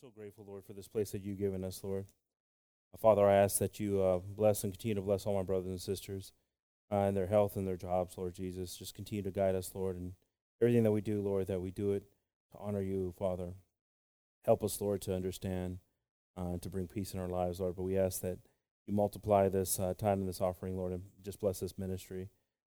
[0.00, 2.04] so grateful, Lord, for this place that you've given us, Lord.
[2.94, 5.70] Uh, Father, I ask that you uh, bless and continue to bless all my brothers
[5.70, 6.30] and sisters
[6.92, 8.76] uh, in their health and their jobs, Lord Jesus.
[8.76, 10.12] Just continue to guide us, Lord, and
[10.62, 12.04] everything that we do, Lord, that we do it
[12.52, 13.54] to honor you, Father.
[14.44, 15.78] Help us, Lord, to understand
[16.36, 17.74] uh, and to bring peace in our lives, Lord.
[17.74, 18.38] But we ask that
[18.86, 22.28] you multiply this uh, time and this offering, Lord, and just bless this ministry.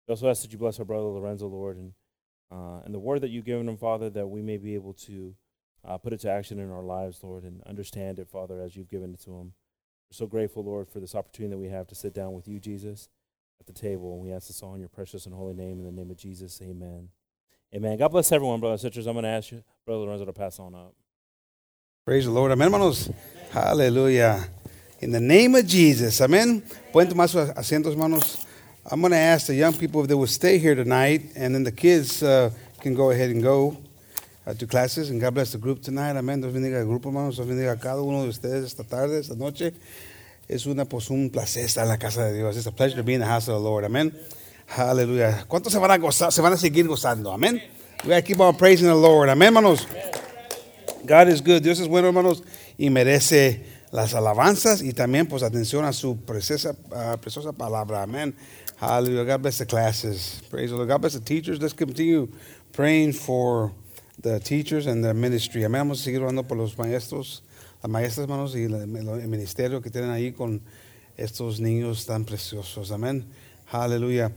[0.09, 1.93] We also ask that you bless our brother Lorenzo, Lord, and
[2.51, 5.37] uh, and the word that you've given him, Father, that we may be able to
[5.85, 8.89] uh, put it to action in our lives, Lord, and understand it, Father, as you've
[8.89, 9.53] given it to him.
[10.11, 12.61] We're so grateful, Lord, for this opportunity that we have to sit down with you,
[12.61, 13.09] Jesus,
[13.61, 14.15] at the table.
[14.15, 15.81] And we ask this all in your precious and holy name.
[15.81, 17.09] In the name of Jesus, amen.
[17.75, 17.97] Amen.
[17.97, 19.07] God bless everyone, brothers and sisters.
[19.07, 20.95] I'm going to ask you, Brother Lorenzo, to pass on up.
[22.05, 22.53] Praise the Lord.
[22.53, 23.11] Amén, hermanos.
[23.51, 24.45] Hallelujah.
[25.01, 26.21] In the name of Jesus.
[26.21, 26.63] Amen.
[26.93, 28.45] Pueden tomar sus asientos, hermanos.
[28.91, 31.65] I'm going to ask the young people if they will stay here tonight, and then
[31.65, 33.79] the kids uh, can go ahead and go
[34.47, 35.11] uh, to classes.
[35.11, 36.17] And God bless the group tonight.
[36.17, 36.41] Amén.
[36.41, 37.37] Dios bendiga al grupo, hermanos.
[37.37, 39.73] Dios bendiga a cada uno de ustedes esta tarde, esta noche.
[40.49, 42.57] Es una, pues, un placer estar en la casa de Dios.
[42.57, 43.85] It's a pleasure to be in the house of the Lord.
[43.85, 44.13] Amén.
[44.67, 45.45] Hallelujah.
[45.49, 46.33] ¿Cuántos se van a gozar?
[46.33, 47.33] Se van a seguir gozando.
[47.33, 47.61] Amén.
[48.05, 49.29] We got to keep on praising the Lord.
[49.29, 49.87] Amén, hermanos.
[51.07, 51.63] God is good.
[51.63, 52.43] Dios es bueno, hermanos,
[52.79, 58.03] y merece las alabanzas y también, pues, atención a su preciosa, uh, preciosa palabra.
[58.03, 58.35] Amén.
[58.77, 59.25] Hallelujah.
[59.25, 60.43] God bless the classes.
[60.51, 60.89] Praise the Lord.
[60.89, 61.61] God bless the teachers.
[61.61, 62.29] Let's continue
[62.73, 63.73] praying for
[64.21, 65.65] the teachers and their ministry.
[65.65, 65.81] Amén.
[65.81, 67.43] Vamos a seguir orando por los maestros,
[67.83, 70.61] las maestras, hermanos, y el ministerio que tienen ahí con
[71.17, 72.91] estos niños tan preciosos.
[72.91, 73.25] Amén.
[73.67, 74.33] Hallelujah.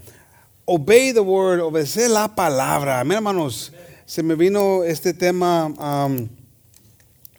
[0.65, 2.99] Obey the word, obedecer la palabra.
[2.99, 3.71] Amén, hermanos.
[4.05, 5.65] Se me vino este tema.
[5.67, 6.29] Um,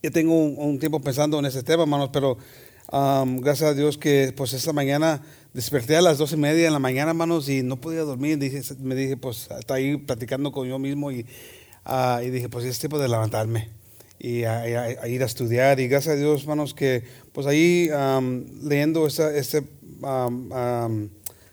[0.03, 2.39] yo tengo un, un, tiempo pensando en este tema, hermanos, pero
[2.93, 6.73] um, gracias a Dios que pues esta mañana desperté a las doce y media en
[6.73, 8.39] la mañana, hermanos, y no podía dormir.
[8.39, 11.27] Dije, me dije, pues está ahí platicando con yo mismo y,
[11.87, 13.71] uh, y dije, pues es tiempo de levantarme
[14.19, 15.79] y a, a, a, ir a estudiar.
[15.81, 19.63] Y gracias a Dios, hermanos, que pues ahí um, leyendo esta, este,
[20.03, 21.09] um,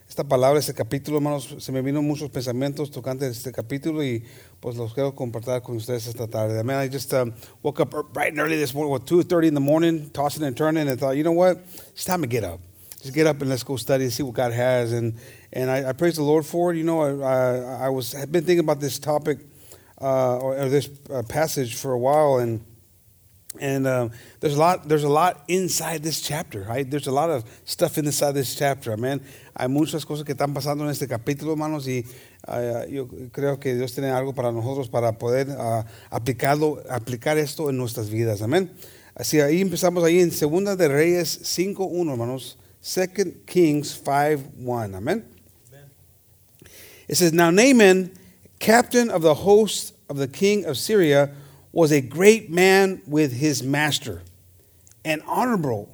[0.07, 4.23] esta palabra, este capítulo, hermanos, se me vino muchos pensamientos tocante este capítulo y
[4.59, 6.59] pues los quiero compartir con ustedes esta tarde.
[6.59, 9.59] I I just um, woke up bright and early this morning, what, 2.30 in the
[9.59, 11.57] morning, tossing and turning, and thought, you know what,
[11.91, 12.59] it's time to get up.
[13.01, 14.93] Just get up and let's go study and see what God has.
[14.93, 15.17] And,
[15.51, 16.77] and I, I praise the Lord for it.
[16.77, 19.39] You know, I, I, I was, I've been thinking about this topic
[20.03, 22.59] uh, or, or, this uh, passage for a while, and
[23.59, 26.89] and um, there's a lot there's a lot inside this chapter, right?
[26.89, 29.21] There's a lot of stuff inside this chapter, amen.
[29.55, 32.05] Hay muchas cosas que están pasando en este capítulo, hermanos, y
[32.47, 37.69] uh, yo creo que Dios tiene algo para nosotros para poder uh, aplicarlo, aplicar esto
[37.69, 38.71] en nuestras vidas, amén.
[39.15, 42.57] Así ahí empezamos ahí en Segunda de Reyes 5:1, hermanos.
[42.81, 45.25] 2 Kings 5:1, amen.
[47.07, 48.11] It says, "Now Naaman,
[48.63, 51.31] captain of the host of the king of Syria,
[51.73, 54.21] was a great man with his master
[55.03, 55.89] and honorable,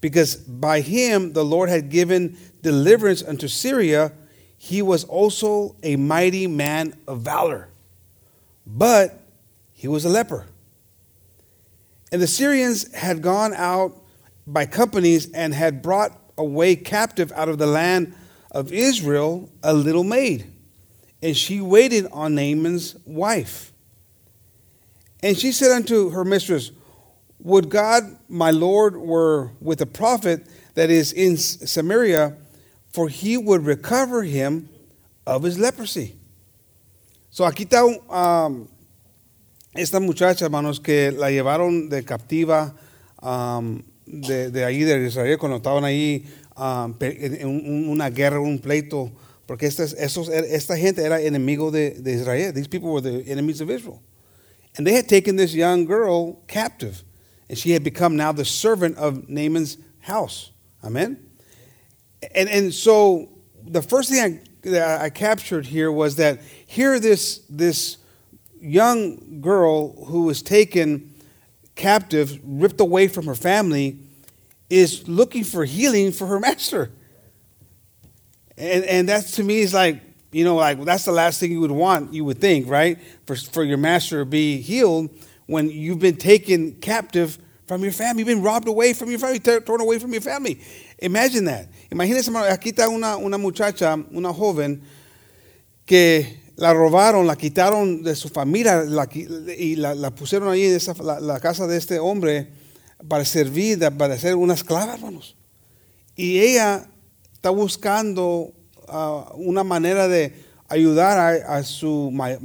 [0.00, 4.10] because by him the Lord had given deliverance unto Syria.
[4.58, 7.68] He was also a mighty man of valor,
[8.66, 9.20] but
[9.72, 10.46] he was a leper.
[12.10, 13.96] And the Syrians had gone out
[14.48, 18.14] by companies and had brought away captive out of the land
[18.50, 20.52] of Israel a little maid,
[21.22, 23.72] and she waited on Naaman's wife.
[25.22, 26.72] And she said unto her mistress,
[27.40, 32.36] Would God, my Lord, were with a prophet that is in Samaria,
[32.92, 34.68] for he would recover him
[35.26, 36.16] of his leprosy.
[37.30, 38.68] So aquí está um,
[39.74, 42.74] esta muchacha, hermanos, que la llevaron de captiva
[43.22, 46.26] um, de, de, ahí de Israel cuando estaban ahí
[46.56, 49.12] um, en una guerra, un pleito,
[49.50, 52.52] porque esta, estos, er, esta gente era enemigo de, de Israel.
[52.52, 54.00] These people were the enemies of Israel.
[54.76, 57.02] And they had taken this young girl captive,
[57.48, 60.52] and she had become now the servant of Naaman's house.
[60.84, 61.18] Amen?
[62.32, 63.28] And, and so
[63.64, 67.96] the first thing I, I captured here was that here this, this
[68.60, 71.12] young girl who was taken
[71.74, 73.98] captive, ripped away from her family,
[74.68, 76.92] is looking for healing for her master.
[78.60, 80.02] And, and that to me is like,
[80.32, 82.98] you know, like that's the last thing you would want, you would think, right?
[83.26, 85.08] For, for your master to be healed
[85.46, 88.20] when you've been taken captive from your family.
[88.20, 90.60] You've been robbed away from your family, torn away from your family.
[90.98, 91.68] Imagine that.
[91.90, 94.82] Imagínense, aquí está una, una muchacha, una joven,
[95.86, 100.76] que la robaron, la quitaron de su familia la, y la, la, pusieron ahí en
[100.76, 102.50] esa, la, la, casa de este hombre
[103.08, 105.34] para servir, para ser una esclava, hermanos.
[106.14, 106.86] Y ella
[107.40, 108.52] está buscando
[108.92, 110.34] uh, una manera de
[110.68, 112.36] ayudar a, su, ma,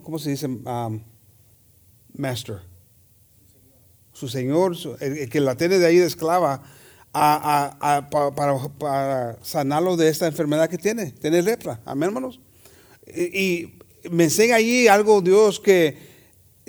[0.00, 0.46] ¿cómo, se dice?
[0.46, 1.00] Um,
[2.14, 2.60] master.
[4.12, 6.62] su señor, el, que la tiene de ahí de esclava,
[7.12, 11.80] a- a- a- pa- para, para sanarlo de esta enfermedad que tiene, tiene lepra.
[11.84, 12.38] Amén, hermanos.
[13.12, 13.78] Y, y
[14.08, 15.98] me enseña allí algo, Dios, que,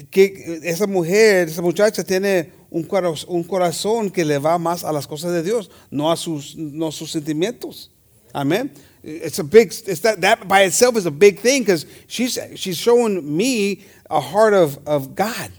[0.10, 4.92] que esa mujer, esa muchacha tiene un, cora- un corazón que le va más a
[4.92, 7.90] las cosas de Dios, no a sus, no sus sentimientos.
[8.34, 8.72] Amén.
[9.04, 12.78] It's a big, it's that, that by itself is a big thing because she's, she's
[12.78, 15.52] showing me a heart of, of God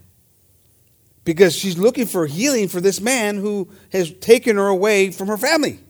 [1.24, 5.36] because she's looking for healing for this man who has taken her away from her
[5.36, 5.80] family.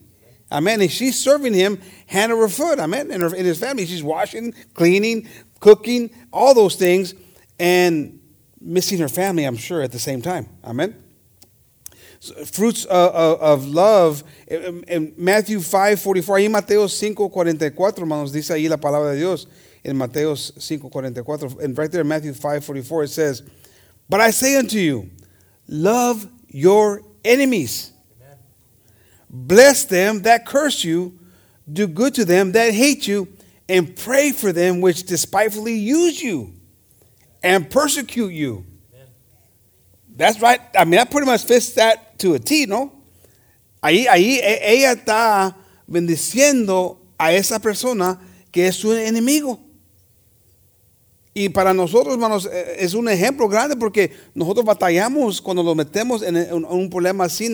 [0.51, 0.81] Amen.
[0.81, 2.79] And she's serving him hand over foot.
[2.79, 3.11] Amen.
[3.11, 5.27] In, her, in his family, she's washing, cleaning,
[5.59, 7.13] cooking, all those things,
[7.59, 8.19] and
[8.59, 10.47] missing her family, I'm sure, at the same time.
[10.63, 10.95] Amen.
[12.45, 14.23] Fruits uh, of, of love.
[14.47, 19.17] En, en Matthew 5, 44, ahí Mateo 5, 44, hermanos, dice ahí la palabra de
[19.17, 19.47] Dios.
[19.83, 23.43] En Mateo 5, 44, and right there in Matthew 5, 44, it says,
[24.09, 25.09] But I say unto you,
[25.67, 27.93] love your enemies.
[29.29, 31.17] Bless them that curse you,
[31.71, 33.27] do good to them that hate you,
[33.69, 36.53] and pray for them which despitefully use you
[37.43, 38.65] and persecute you.
[40.19, 40.59] That's right.
[40.75, 42.91] I mean, that pretty much fits that to a T, ¿no?
[43.81, 45.55] Ahí, ahí e- ella está
[45.87, 48.19] bendiciendo a esa persona
[48.51, 49.57] que es su enemigo.
[51.33, 56.21] Y para nosotros, hermanos, eh, es un ejemplo grande porque nosotros batallamos cuando nos metemos
[56.21, 57.47] en un problema así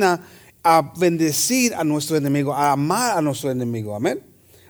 [0.63, 3.95] a bendecir a nuestro enemigo, a amar a nuestro enemigo.
[3.95, 4.23] Amen.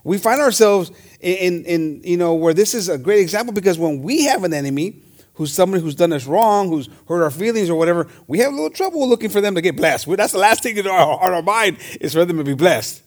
[0.03, 4.03] We find ourselves in, in, you know, where this is a great example because when
[4.03, 5.01] we have an enemy,
[5.35, 8.55] who's somebody who's done us wrong, who's hurt our feelings or whatever, we have a
[8.55, 10.07] little trouble looking for them to get blessed.
[10.17, 13.03] That's the last thing in our, on our mind is for them to be blessed.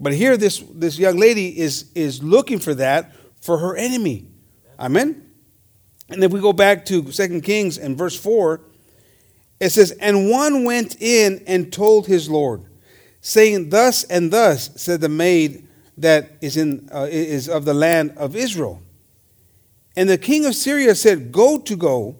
[0.00, 4.26] But here, this, this young lady is, is looking for that for her enemy.
[4.78, 5.30] Amen.
[6.08, 8.60] And if we go back to 2 Kings and verse 4,
[9.60, 12.64] it says, And one went in and told his Lord,
[13.20, 15.68] saying, Thus and thus said the maid
[15.98, 18.81] that is, in, uh, is of the land of Israel.
[19.96, 22.16] And the king of Syria said, Go to go,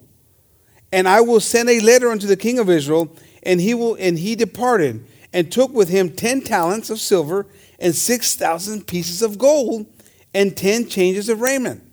[0.91, 4.19] and I will send a letter unto the king of Israel, and he will and
[4.19, 7.47] he departed, and took with him ten talents of silver,
[7.79, 9.87] and six thousand pieces of gold,
[10.33, 11.83] and ten changes of raiment.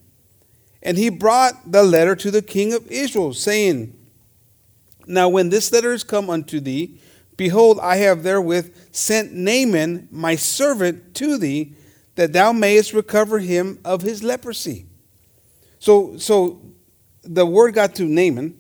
[0.82, 3.96] And he brought the letter to the king of Israel, saying,
[5.06, 6.98] Now when this letter is come unto thee,
[7.36, 11.74] behold, I have therewith sent Naaman my servant to thee,
[12.16, 14.86] that thou mayest recover him of his leprosy.
[15.80, 16.60] So, so
[17.24, 18.54] the word got to Naaman,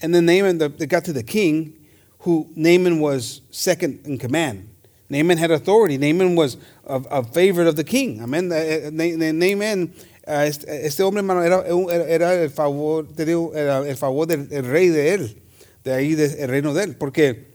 [0.00, 1.78] and then Naaman the, got to the king,
[2.20, 4.68] who Naaman was second in command.
[5.10, 5.98] Naaman had authority.
[5.98, 8.22] Naaman was a, a favorite of the king.
[8.22, 8.50] Amen.
[8.50, 9.92] Eh, eh, Na- Na- Naaman,
[10.26, 15.36] ah, este, hombre, hermano, era, el favor, el favor del rey de él,
[15.84, 17.51] de ahí del el reino de él, porque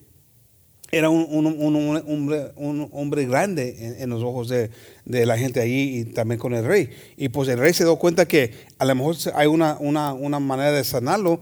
[0.92, 2.52] era un, un- un- un hombre,
[2.92, 4.70] hombre grande en, en los ojos de,
[5.06, 6.90] de la gente allí y también con el rey.
[7.18, 10.40] Y pues el rey se dio cuenta que a lo mejor hay una, una, una
[10.40, 11.42] manera de sanarlo,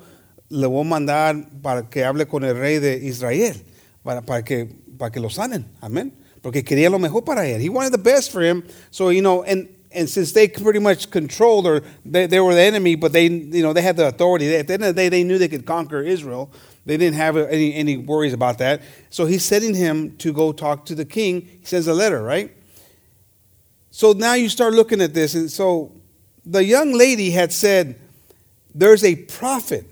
[0.49, 3.55] le voy a mandar para que hable con el rey de Israel,
[4.03, 5.65] para, para, que, para que lo sanen.
[5.81, 6.13] Amén.
[6.41, 7.61] Porque quería lo mejor para él.
[7.61, 8.63] He wanted the best for him.
[8.91, 12.61] So, you know, and, and since they pretty much controlled or they, they were the
[12.61, 14.55] enemy, but they, you know, they had the authority.
[14.55, 16.51] At the end of the day, they knew they could conquer Israel.
[16.85, 18.81] They didn't have any, any worries about that.
[19.09, 21.41] So he's sending him to go talk to the king.
[21.41, 22.55] He sends a letter, right?
[23.89, 25.33] So now you start looking at this.
[25.33, 25.91] And so
[26.45, 27.99] the young lady had said,
[28.73, 29.85] There's a prophet,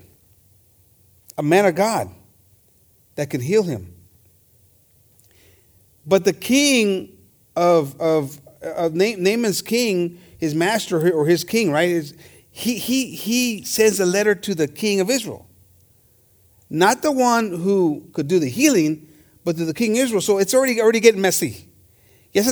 [1.36, 2.10] a man of God,
[3.16, 3.92] that can heal him.
[6.06, 7.16] But the king
[7.56, 12.12] of, of, of Na- Naaman's king, his master or his king, right,
[12.50, 15.48] he, he, he sends a letter to the king of Israel.
[16.74, 19.06] Not the one who could do the healing,
[19.44, 20.20] but to the king Israel.
[20.20, 21.68] So it's already, already getting messy.
[22.32, 22.42] Ya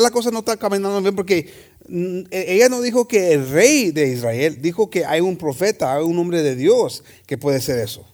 [0.00, 1.50] la cosa no está caminando bien porque
[1.88, 6.04] mm, ella no dijo que el rey de Israel, dijo que hay un profeta, hay
[6.04, 8.06] un hombre de Dios que puede hacer eso.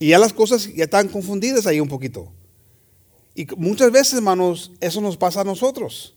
[0.00, 2.32] Y ya las cosas ya están confundidas ahí un poquito.
[3.36, 6.16] Y muchas veces, hermanos, eso nos pasa a nosotros.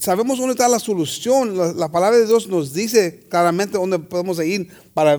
[0.00, 1.56] Sabemos dónde está la solución.
[1.56, 5.16] La, la palabra de Dios nos dice claramente dónde podemos ir para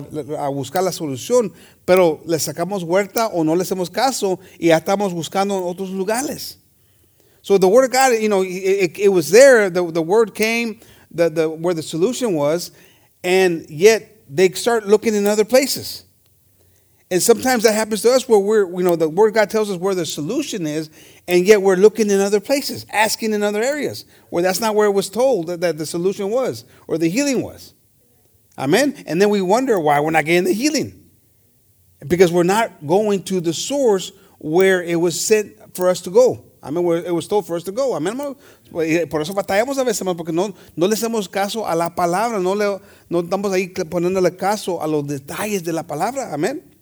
[0.48, 1.52] buscar la solución,
[1.84, 5.90] pero le sacamos huerta o no le hacemos caso y ya estamos buscando en otros
[5.90, 6.58] lugares.
[7.42, 8.48] So the word of God, you know, it,
[8.96, 9.68] it- it was there.
[9.70, 10.80] The, the word came,
[11.14, 12.72] the, the, where the solution was,
[13.22, 16.04] and yet they start looking in other places.
[17.14, 19.70] And sometimes that happens to us where we're, you know, the word of God tells
[19.70, 20.90] us where the solution is,
[21.28, 24.88] and yet we're looking in other places, asking in other areas where that's not where
[24.88, 27.72] it was told that, that the solution was or the healing was.
[28.58, 29.04] Amen?
[29.06, 31.04] And then we wonder why we're not getting the healing.
[32.08, 36.44] because we're not going to the source where it was sent for us to go.
[36.62, 37.92] Amén, where it was told for us to go.
[37.92, 38.36] Amén, hermano.
[38.82, 41.90] Eh, por eso batallamos a veces, hermano, porque no, no le hacemos caso a la
[41.94, 46.32] palabra, no, le, no estamos ahí poniéndole caso a los detalles de la palabra.
[46.32, 46.73] Amén.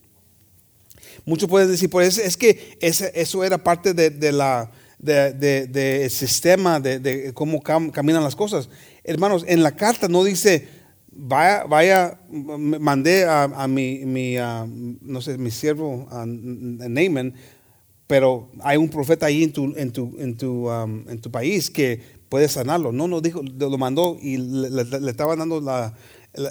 [1.24, 6.78] Muchos pueden decir, pues es que eso era parte de, de la de, del sistema
[6.78, 8.68] de, cómo cam- caminan las cosas.
[9.04, 10.68] Hermanos, en la carta no dice,
[11.10, 14.36] vaya, vaya mandé a, mi,
[15.00, 17.34] no sé, mi siervo a Naaman,
[18.06, 21.70] pero hay un profeta ahí en tu, en tu, en tu, um, en tu país
[21.70, 22.92] que puede sanarlo.
[22.92, 25.94] No, no dijo, lo mandó y le, le- estaban dando la-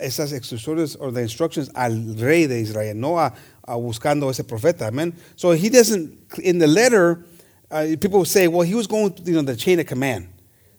[0.02, 3.34] esas instrucciones o the instructions al rey de Israel, no a,
[3.68, 4.88] a buscando ese profeta.
[4.88, 5.16] Amen.
[5.36, 7.26] So he doesn't in the letter.
[7.70, 10.28] Uh, people say, well, he was going you know the chain of command.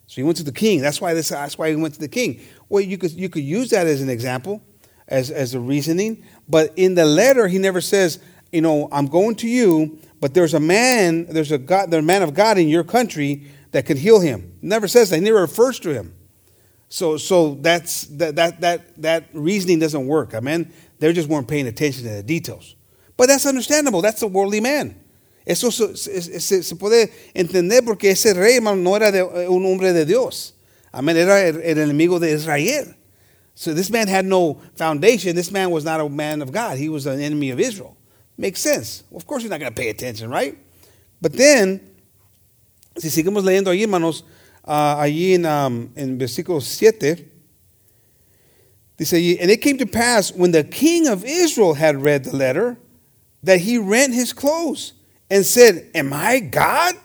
[0.07, 0.81] So he went to the king.
[0.81, 1.29] That's why this.
[1.29, 2.41] That's why he went to the king.
[2.69, 4.61] Well, you could you could use that as an example,
[5.07, 6.23] as as a reasoning.
[6.47, 8.19] But in the letter, he never says,
[8.51, 12.05] you know, I'm going to you, but there's a man, there's a God, there's a
[12.05, 14.53] man of God in your country that could heal him.
[14.61, 15.17] Never says that.
[15.17, 16.13] He never refers to him.
[16.89, 20.35] So so that's that that that that reasoning doesn't work.
[20.35, 20.71] I mean,
[21.03, 22.75] they just weren't paying attention to the details.
[23.17, 24.01] But that's understandable.
[24.01, 24.99] That's a worldly man.
[25.45, 25.93] Eso se,
[26.39, 30.53] se- puede entender porque ese rey, hermano, no era de, un hombre de Dios.
[30.93, 31.17] Amén.
[31.17, 32.95] Era el, el enemigo de Israel.
[33.53, 35.35] So this man had no foundation.
[35.35, 36.77] This man was not a man of God.
[36.77, 37.97] He was an enemy of Israel.
[38.37, 39.03] Makes sense.
[39.13, 40.57] Of course, you're not going to pay attention, right?
[41.21, 41.81] But then,
[42.97, 44.23] si seguimos leyendo ahí, hermanos,
[44.63, 47.32] ah, allí en, um, en versículo 7,
[48.97, 52.35] dice allí, and it came to pass when the king of Israel had read the
[52.35, 52.77] letter
[53.43, 54.93] that he rent his clothes
[55.29, 56.95] and said, Am I God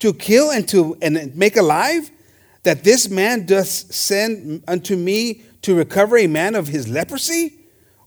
[0.00, 2.10] to kill and to and make alive?
[2.62, 7.54] That this man doth send unto me to recover a man of his leprosy?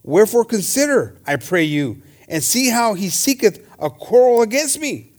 [0.02, 5.12] Wherefore consider, I pray you, and see how he seeketh a quarrel against me.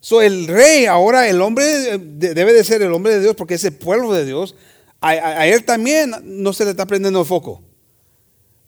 [0.00, 3.54] So el rey, ahora el hombre eh, debe de ser el hombre de Dios porque
[3.54, 4.54] es el pueblo de Dios.
[5.00, 5.12] A,
[5.46, 7.62] él también no se le está prendiendo el foco.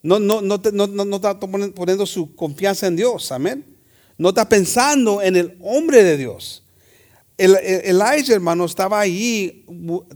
[0.02, 3.30] No, no, no, te- no, no- está poniendo su confianza en Dios.
[3.32, 3.64] Amén.
[4.18, 6.64] No está pensando en el hombre de Dios.
[7.38, 9.64] El, el- Elijah, hermano, estaba allí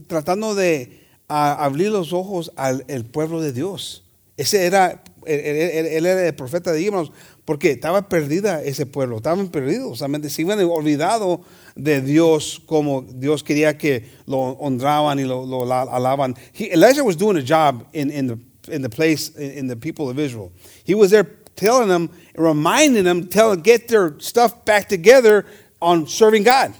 [0.06, 4.04] tratando de abrir los ojos al el pueblo de Dios.
[4.36, 7.10] Ese era, él, era el profeta de hermanos,
[7.44, 11.40] porque estaba perdida ese pueblo, estaban perdidos, se iban olvidado
[11.76, 16.36] de Dios como Dios quería que lo honraban y lo, lo alaban.
[16.52, 19.76] He, Elijah was doing a job in, in, the, in the place, in, in the
[19.76, 20.52] people of Israel.
[20.84, 25.44] He was there telling them, reminding them, telling, get their stuff back together
[25.80, 26.74] on serving God.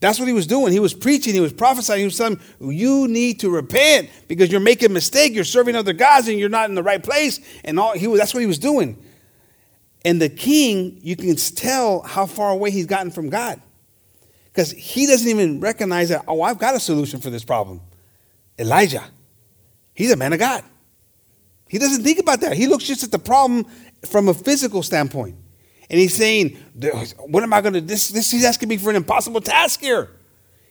[0.00, 0.72] That's what he was doing.
[0.72, 4.50] He was preaching, he was prophesying, he was telling them, you need to repent because
[4.50, 7.40] you're making a mistake, you're serving other gods and you're not in the right place.
[7.64, 9.02] And all he that's what he was doing.
[10.04, 13.60] And the king, you can tell how far away he's gotten from God.
[14.58, 17.80] Because he doesn't even recognize that, oh, I've got a solution for this problem.
[18.58, 19.04] Elijah.
[19.94, 20.64] He's a man of God.
[21.68, 22.54] He doesn't think about that.
[22.54, 23.66] He looks just at the problem
[24.10, 25.36] from a physical standpoint.
[25.88, 26.56] And he's saying,
[27.28, 30.10] What am I going to this this he's asking me for an impossible task here.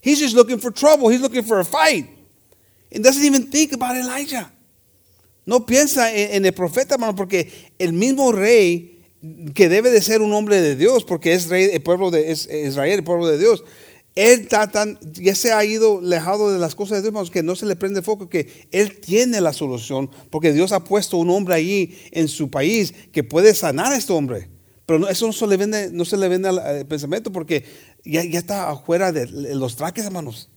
[0.02, 1.08] He's just looking for trouble.
[1.08, 2.10] He's looking for a fight.
[2.92, 4.52] And doesn't even think about Elijah.
[5.46, 8.97] No piensa en, el profeta, hermano, porque el mismo rey
[9.54, 13.00] que debe de ser un hombre de Dios, porque es rey, el pueblo de Israel,
[13.00, 13.64] el pueblo de Dios.
[14.16, 17.56] Él está tan, ya se ha ido lejado de las cosas de Dios, que no
[17.56, 21.54] se le prende foco, que él tiene la solución, porque Dios ha puesto un hombre
[21.56, 24.50] allí en su país que puede sanar a este hombre.
[24.88, 27.66] Pero no- eso no se le vende, no se le vende al, pensamiento, porque
[28.06, 30.50] ya, ya está afuera de los traques, hermanos.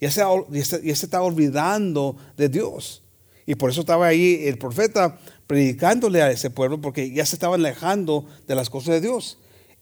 [0.00, 3.04] Ya se, ya se- ya se está olvidando de Dios.
[3.46, 7.60] Y por eso estaba ahí el profeta predicándole a ese pueblo, porque ya se estaban
[7.60, 9.36] alejando de las cosas de Dios.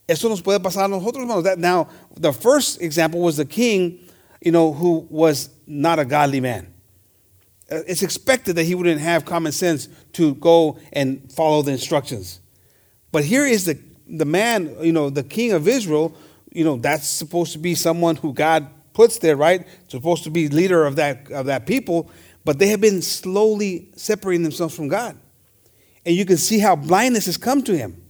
[0.07, 1.43] Eso nos puede pasar a nosotros, hermanos.
[1.43, 3.99] That, now, the first example was the king,
[4.41, 6.67] you know, who was not a godly man.
[7.71, 12.39] Uh, It's expected that he wouldn't have common sense to go and follow the instructions.
[13.11, 16.15] But here is the, the man, you know, the king of Israel,
[16.53, 19.65] you know, that's supposed to be someone who God puts there, right?
[19.87, 22.11] Supposed to be leader of that, of that people,
[22.43, 25.17] but they have been slowly separating themselves from God.
[26.05, 28.01] And you can see how blindness has come to him.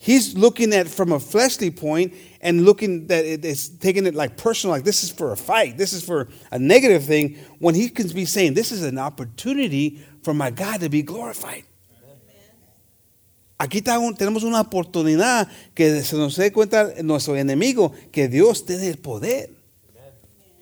[0.00, 4.76] He's looking at from a fleshly point and looking that it's taking it like personal,
[4.76, 8.06] like this is for a fight, this is for a negative thing, when he can
[8.08, 11.64] be saying, This is an opportunity for my God to be glorified.
[13.58, 18.98] Aquí tenemos una oportunidad que se nos dé cuenta nuestro enemigo que Dios tiene el
[18.98, 19.50] poder.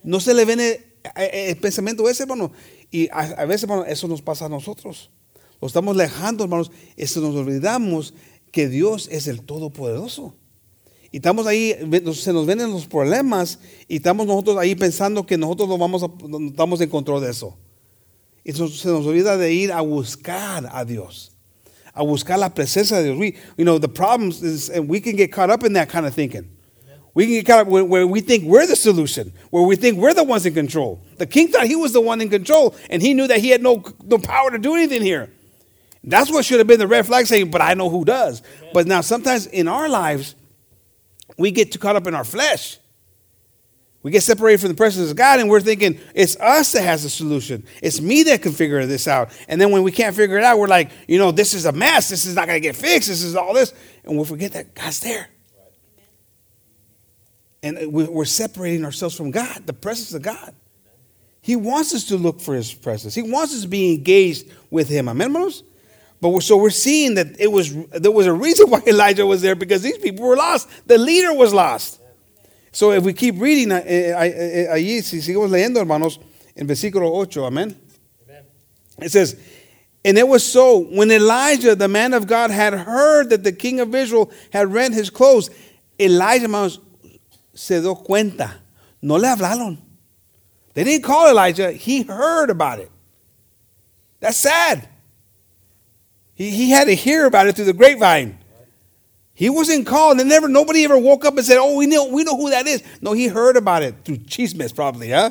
[0.02, 0.81] No se le viene eh,
[1.14, 2.52] eh, el pensamiento ese, hermano.
[2.90, 5.11] Y a, a veces, hermano, eso nos pasa a nosotros.
[5.60, 8.14] Lo estamos dejando, hermanos, eso nos olvidamos
[8.52, 10.34] que Dios es el Todopoderoso.
[11.12, 11.75] Y estamos ahí,
[12.14, 13.58] se nos ven los problemas
[13.88, 16.04] y estamos nosotros ahí pensando que nosotros no vamos
[16.48, 17.56] estamos en control de eso.
[18.44, 21.32] Y se nos olvida de ir a buscar a Dios,
[21.92, 23.34] a buscar la presencia de Dios.
[23.56, 26.14] You know, the problems is, and we can get caught up in that kind of
[26.14, 26.48] thinking.
[27.14, 29.98] We can get caught up where, where we think we're the solution, where we think
[29.98, 31.00] we're the ones in control.
[31.16, 33.62] The king thought he was the one in control, and he knew that he had
[33.62, 35.32] no, no power to do anything here.
[36.06, 38.40] That's what should have been the red flag saying, but I know who does.
[38.58, 38.70] Amen.
[38.72, 40.36] But now sometimes in our lives,
[41.36, 42.78] we get too caught up in our flesh.
[44.04, 47.02] We get separated from the presence of God and we're thinking it's us that has
[47.02, 47.64] the solution.
[47.82, 49.32] It's me that can figure this out.
[49.48, 51.72] And then when we can't figure it out, we're like, you know, this is a
[51.72, 52.08] mess.
[52.08, 53.08] This is not going to get fixed.
[53.08, 53.75] This is all this.
[54.04, 55.28] And we forget that God's there.
[57.64, 60.54] And we're separating ourselves from God, the presence of God.
[61.40, 63.12] He wants us to look for His presence.
[63.12, 65.08] He wants us to be engaged with Him.
[65.08, 65.64] Amen, hermanos?
[66.20, 69.42] But we're, so we're seeing that it was there was a reason why Elijah was
[69.42, 70.68] there because these people were lost.
[70.87, 72.00] The leader was lost.
[72.73, 76.18] So if we keep reading eh, eh, allí, si seguimos leyendo, hermanos,
[76.54, 77.75] en versículo 8, amén.
[78.99, 79.37] It says,
[80.04, 83.80] and it was so when Elijah, the man of God, had heard that the king
[83.80, 85.50] of Israel had rent his clothes,
[85.99, 86.78] Elijah, hermanos,
[87.54, 88.52] se dio cuenta.
[89.02, 89.78] No le hablaron.
[90.75, 91.73] They didn't call Elijah.
[91.73, 92.90] He heard about it.
[94.20, 94.88] That's sad.
[96.37, 98.38] He, he had to hear about it through the grapevine.
[99.35, 100.21] He wasn't called.
[100.21, 102.66] And never, nobody ever woke up and said, "Oh, we know, we know who that
[102.66, 105.31] is." No, he heard about it through chismes, probably, huh?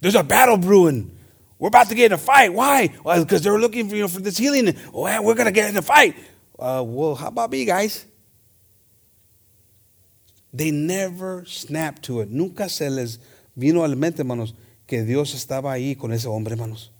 [0.00, 1.10] There's a battle brewing.
[1.58, 2.52] We're about to get in a fight.
[2.52, 2.94] Why?
[3.02, 4.76] Well, because they're looking for, you know, for this healing.
[4.92, 6.14] We're gonna get in a fight.
[6.58, 8.04] Uh, well, how about me, guys?
[10.52, 12.30] They never snapped to it.
[12.30, 13.18] Nunca se les
[13.54, 14.54] vino a la mente, hermanos,
[14.86, 16.90] que Dios estaba ahí con ese hombre, hermanos.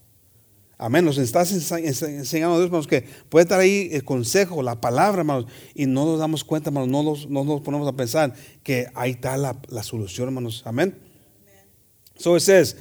[0.79, 1.05] Amén.
[1.05, 5.87] Nos estás enseñando Dios, hermanos, que puede estar ahí el consejo, la palabra, hermanos, y
[5.87, 9.39] no nos damos cuenta, hermanos, no nos, no nos ponemos a pensar que ahí está
[9.39, 10.63] la, la solución, hermanos.
[10.67, 10.95] Amén.
[12.19, 12.77] So it says,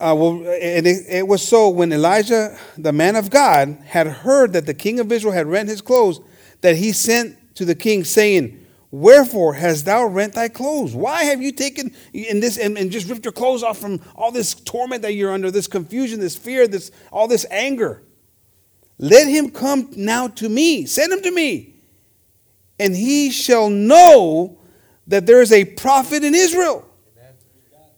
[0.00, 4.52] uh, well, and it, it was so when Elijah, the man of God, had heard
[4.52, 6.20] that the king of Israel had rent his clothes,
[6.60, 8.63] that he sent to the king, saying,
[8.94, 10.94] Wherefore hast thou rent thy clothes?
[10.94, 14.30] Why have you taken in this and, and, just ripped your clothes off from all
[14.30, 18.04] this torment that you're under, this confusion, this fear, this all this anger?
[18.96, 20.86] Let him come now to me.
[20.86, 21.74] Send him to me.
[22.78, 24.58] And he shall know
[25.08, 26.88] that there is a prophet in Israel.
[27.18, 27.32] Amen.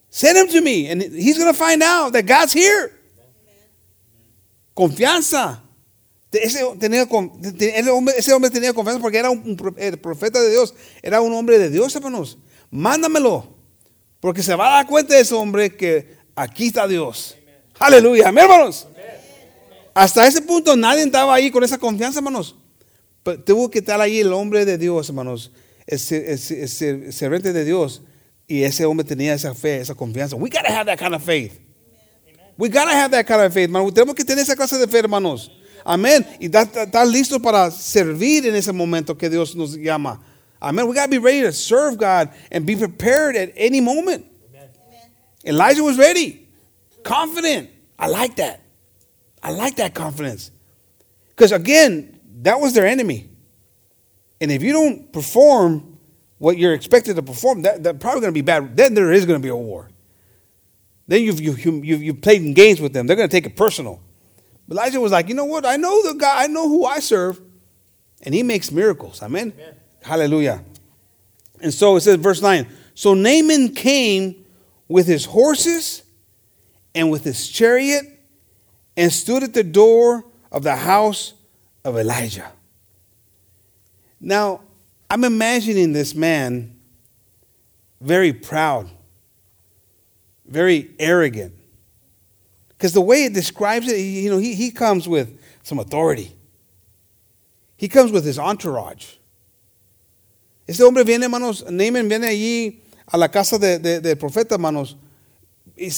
[0.08, 0.88] Send him to me.
[0.88, 2.98] And he's going to find out that God's here.
[3.18, 4.94] Amen.
[4.94, 5.58] Confianza.
[6.32, 7.06] Ese, tenía,
[8.16, 11.94] ese hombre tenía confianza porque era un profeta de Dios, era un hombre de Dios,
[11.94, 12.38] hermanos.
[12.70, 13.56] Mándamelo,
[14.20, 17.36] porque se va a dar cuenta de ese hombre que aquí está Dios.
[17.78, 18.88] Aleluya, hermanos.
[19.94, 22.56] Hasta ese punto nadie estaba ahí con esa confianza, hermanos.
[23.22, 25.52] Pero tuvo que estar ahí el hombre de Dios, hermanos,
[25.86, 26.36] ese,
[27.12, 28.02] servante de Dios.
[28.46, 30.36] Y ese hombre tenía esa fe, esa confianza.
[30.36, 31.58] We gotta have that kind of faith.
[32.58, 33.94] We gotta have that kind of faith, hermanos.
[33.94, 35.50] Tenemos que tener esa clase de fe, hermanos.
[35.86, 36.26] Amén.
[36.40, 40.20] Y estar listo para servir en ese momento que Dios nos llama.
[40.60, 40.88] Amén.
[40.88, 44.26] We got to be ready to serve God and be prepared at any moment.
[44.50, 44.68] Amen.
[45.44, 46.48] Elijah was ready,
[47.04, 47.70] confident.
[47.96, 48.62] I like that.
[49.40, 50.50] I like that confidence.
[51.28, 53.30] Because again, that was their enemy.
[54.40, 55.98] And if you don't perform
[56.38, 58.76] what you're expected to perform, that, that's probably going to be bad.
[58.76, 59.88] Then there is going to be a war.
[61.06, 63.06] Then you've, you've, you've, you've played games with them.
[63.06, 64.02] They're going to take it personal.
[64.70, 65.64] Elijah was like, you know what?
[65.64, 67.40] I know the guy, I know who I serve.
[68.22, 69.22] And he makes miracles.
[69.22, 69.52] Amen.
[69.54, 69.74] Amen.
[70.02, 70.64] Hallelujah.
[71.60, 74.44] And so it says, verse 9 So Naaman came
[74.88, 76.02] with his horses
[76.94, 78.04] and with his chariot
[78.96, 81.34] and stood at the door of the house
[81.84, 82.50] of Elijah.
[84.20, 84.62] Now,
[85.10, 86.80] I'm imagining this man
[88.00, 88.90] very proud,
[90.46, 91.54] very arrogant.
[92.76, 96.32] Because the way it describes it, you know, he, he comes with some authority.
[97.76, 99.18] He comes with his entourage.
[100.68, 104.96] Este hombre viene, hermanos, Naaman viene allí a la casa del de, profeta, hermanos.
[105.76, 105.90] Y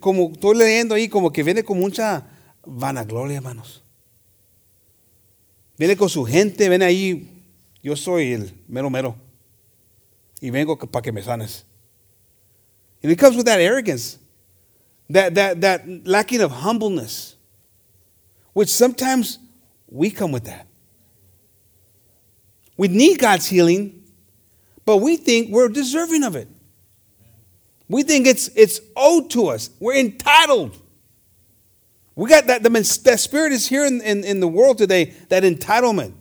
[0.00, 2.26] como estoy leyendo ahí, como que viene con mucha
[2.64, 3.82] vanagloria, hermanos.
[5.78, 7.44] Viene con su gente, viene ahí.
[7.82, 9.16] Yo soy el mero mero.
[10.40, 11.64] Y vengo para que me sanes.
[13.02, 14.18] And he comes with that arrogance
[15.10, 17.36] that, that, that lacking of humbleness,
[18.52, 19.38] which sometimes
[19.88, 20.66] we come with that.
[22.76, 24.04] We need God's healing,
[24.84, 26.48] but we think we're deserving of it.
[27.88, 29.70] We think it's, it's owed to us.
[29.80, 30.80] We're entitled.
[32.14, 32.68] We got that, the,
[33.04, 36.14] that spirit is here in, in, in the world today, that entitlement.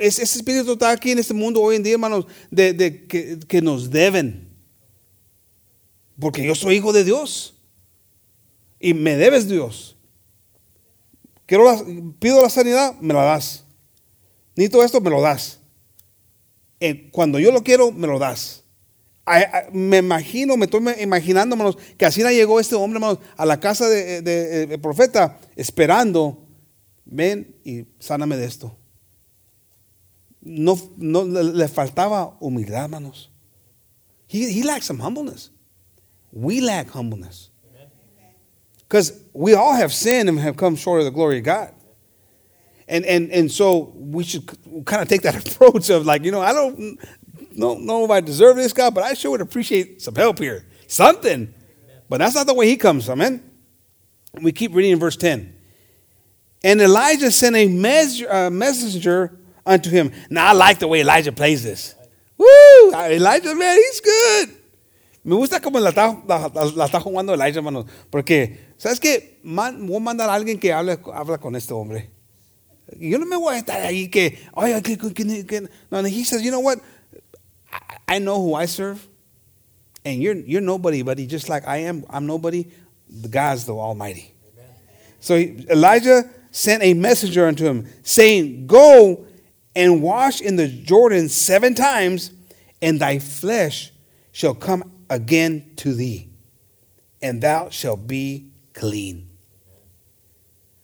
[0.00, 3.38] Es, ese espíritu está aquí en este mundo hoy en día, hermanos, de, de que,
[3.46, 4.45] que, nos deben.
[6.18, 7.54] Porque yo soy hijo de Dios.
[8.78, 9.96] Y me debes Dios.
[11.46, 11.64] Quiero
[12.18, 13.64] pido la sanidad, me la das.
[14.56, 15.60] Necesito esto, me lo das.
[17.12, 18.64] Cuando yo lo quiero, me lo das.
[19.72, 23.88] Me imagino, me estoy imaginando, hermanos, que así llegó este hombre, hermanos, a la casa
[23.88, 26.44] del de, profeta, esperando,
[27.04, 28.76] ven y sáname de esto.
[30.40, 30.76] No,
[31.24, 33.30] le faltaba humildad, hermanos.
[34.28, 35.52] He, he lacked some humbleness.
[36.36, 37.48] We lack humbleness.
[38.86, 41.72] Because we all have sinned and have come short of the glory of God.
[42.86, 44.46] And, and, and so we should
[44.84, 47.00] kind of take that approach of like, you know, I don't
[47.56, 50.66] don't know if I deserve this, God, but I sure would appreciate some help here.
[50.86, 51.54] Something.
[52.06, 53.42] But that's not the way he comes, amen?
[54.34, 55.54] We keep reading in verse 10.
[56.62, 60.12] And Elijah sent a uh, messenger unto him.
[60.28, 61.94] Now, I like the way Elijah plays this.
[62.36, 62.92] Woo!
[62.92, 64.55] Elijah, man, he's good.
[65.26, 67.84] Me gusta como la está, la, la está jugando Elijah, hermano.
[68.10, 69.40] Porque, ¿sabes qué?
[69.42, 72.10] Man, voy a mandar a alguien que hable, habla con este hombre.
[72.96, 74.38] Yo no me voy a estar ahí que,
[74.84, 76.78] que, que, que, no, he says, you know what?
[78.06, 79.04] I know who I serve,
[80.04, 82.04] and you're, you're nobody, buddy, just like I am.
[82.08, 82.70] I'm nobody.
[83.10, 84.32] The God's the Almighty.
[85.18, 89.26] So Elijah sent a messenger unto him, saying, Go
[89.74, 92.30] and wash in the Jordan seven times,
[92.80, 93.90] and thy flesh
[94.30, 96.28] shall come again to thee,
[97.22, 99.28] and thou shalt be clean.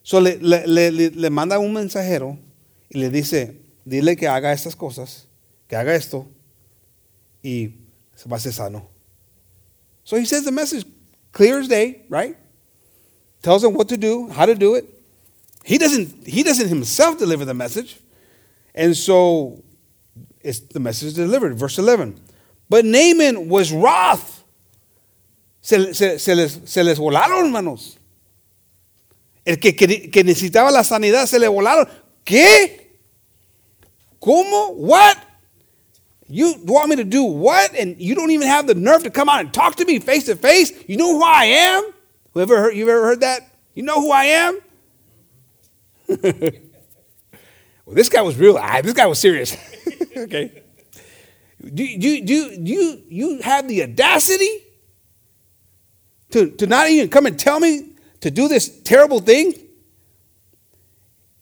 [0.03, 2.39] So le, le, le, le manda un mensajero
[2.93, 3.55] y le dice,
[3.87, 5.27] dile que haga estas cosas,
[5.69, 6.27] que haga esto,
[7.43, 7.75] y
[8.15, 8.89] se va a ser sano.
[10.05, 10.85] So he says the message
[11.33, 12.37] clear as day, right?
[13.43, 14.85] Tells him what to do, how to do it.
[15.65, 17.99] He doesn't, he doesn't himself deliver the message.
[18.75, 19.63] And so
[20.41, 21.55] it's the message delivered.
[21.55, 22.21] Verse 11.
[22.73, 24.45] But Naaman was wroth.
[25.61, 27.99] Se, se, se, les, se les volaron, hermanos.
[29.45, 31.87] El que, que, que necesitaba la sanidad se le volaron.
[32.25, 32.97] ¿Qué?
[34.19, 34.71] ¿Cómo?
[34.75, 35.19] What?
[36.31, 37.75] You want me to do what?
[37.79, 40.25] And you don't even have the nerve to come out and talk to me face
[40.25, 40.73] to face?
[40.89, 41.93] You know who I am?
[42.33, 43.55] Whoever heard, you've ever heard that?
[43.75, 44.61] You know who I am?
[47.85, 48.59] well, this guy was real.
[48.83, 49.59] This guy was serious.
[50.17, 50.62] okay.
[51.62, 54.51] Do, do, do, do you, you have the audacity
[56.31, 59.55] to, to not even come and tell me to do this terrible thing?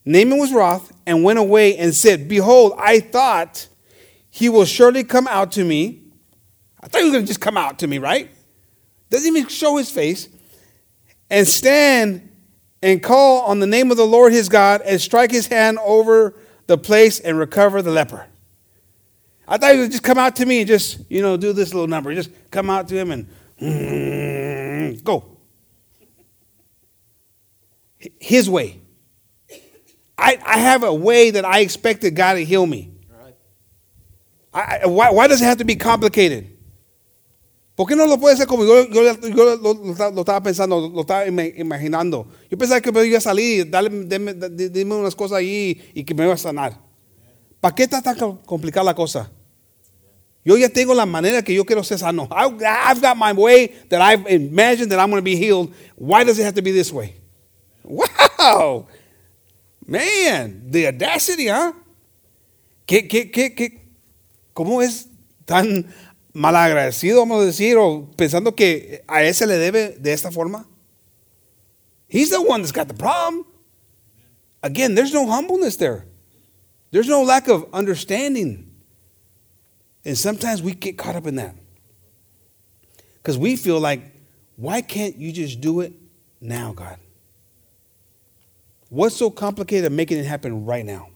[0.05, 3.67] Naaman was wroth and went away and said, Behold, I thought
[4.29, 6.01] he will surely come out to me.
[6.79, 8.29] I thought he was going to just come out to me, right?
[9.09, 10.29] Doesn't even show his face.
[11.29, 12.29] And stand
[12.81, 16.35] and call on the name of the Lord his God and strike his hand over
[16.67, 18.27] the place and recover the leper.
[19.51, 21.73] I thought he would just come out to me and just, you know, do this
[21.73, 22.15] little number.
[22.15, 23.27] Just come out to him and
[23.61, 25.37] mm, go.
[28.17, 28.79] His way.
[30.17, 32.93] I, I have a way that I expected God to heal me.
[34.53, 36.47] I, why, why, does it have to be complicated?
[37.75, 40.79] ¿Por qué no lo puede ser como yo, yo, yo lo, lo, lo, estaba pensando,
[40.87, 42.27] lo estaba imaginando?
[42.49, 46.13] Yo pensaba que me iba a salir, dale, dime, dime unas cosas ahí y que
[46.13, 46.79] me iba a sanar.
[47.59, 49.29] ¿Para qué está tan complicada la cosa?
[50.43, 52.27] Yo ya tengo la manera que yo quiero ser sano.
[52.31, 55.73] I've got my way that I've imagined that I'm going to be healed.
[55.95, 57.15] Why does it have to be this way?
[57.83, 58.87] Wow!
[59.85, 61.73] Man, the audacity, huh?
[62.87, 63.79] ¿Qué, qué, qué, qué,
[64.53, 65.07] ¿Cómo es
[65.45, 65.93] tan
[66.33, 70.67] malagradecido, vamos a decir, o pensando que a ese le debe de esta forma?
[72.07, 73.45] He's the one that's got the problem.
[74.63, 76.05] Again, there's no humbleness there.
[76.91, 78.70] There's no lack of understanding.
[80.03, 81.55] And sometimes we get caught up in that.
[83.15, 84.01] Because we feel like,
[84.55, 85.93] why can't you just do it
[86.39, 86.97] now, God?
[88.89, 91.09] What's so complicated of making it happen right now?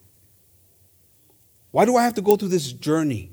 [1.71, 3.31] Why do I have to go through this journey?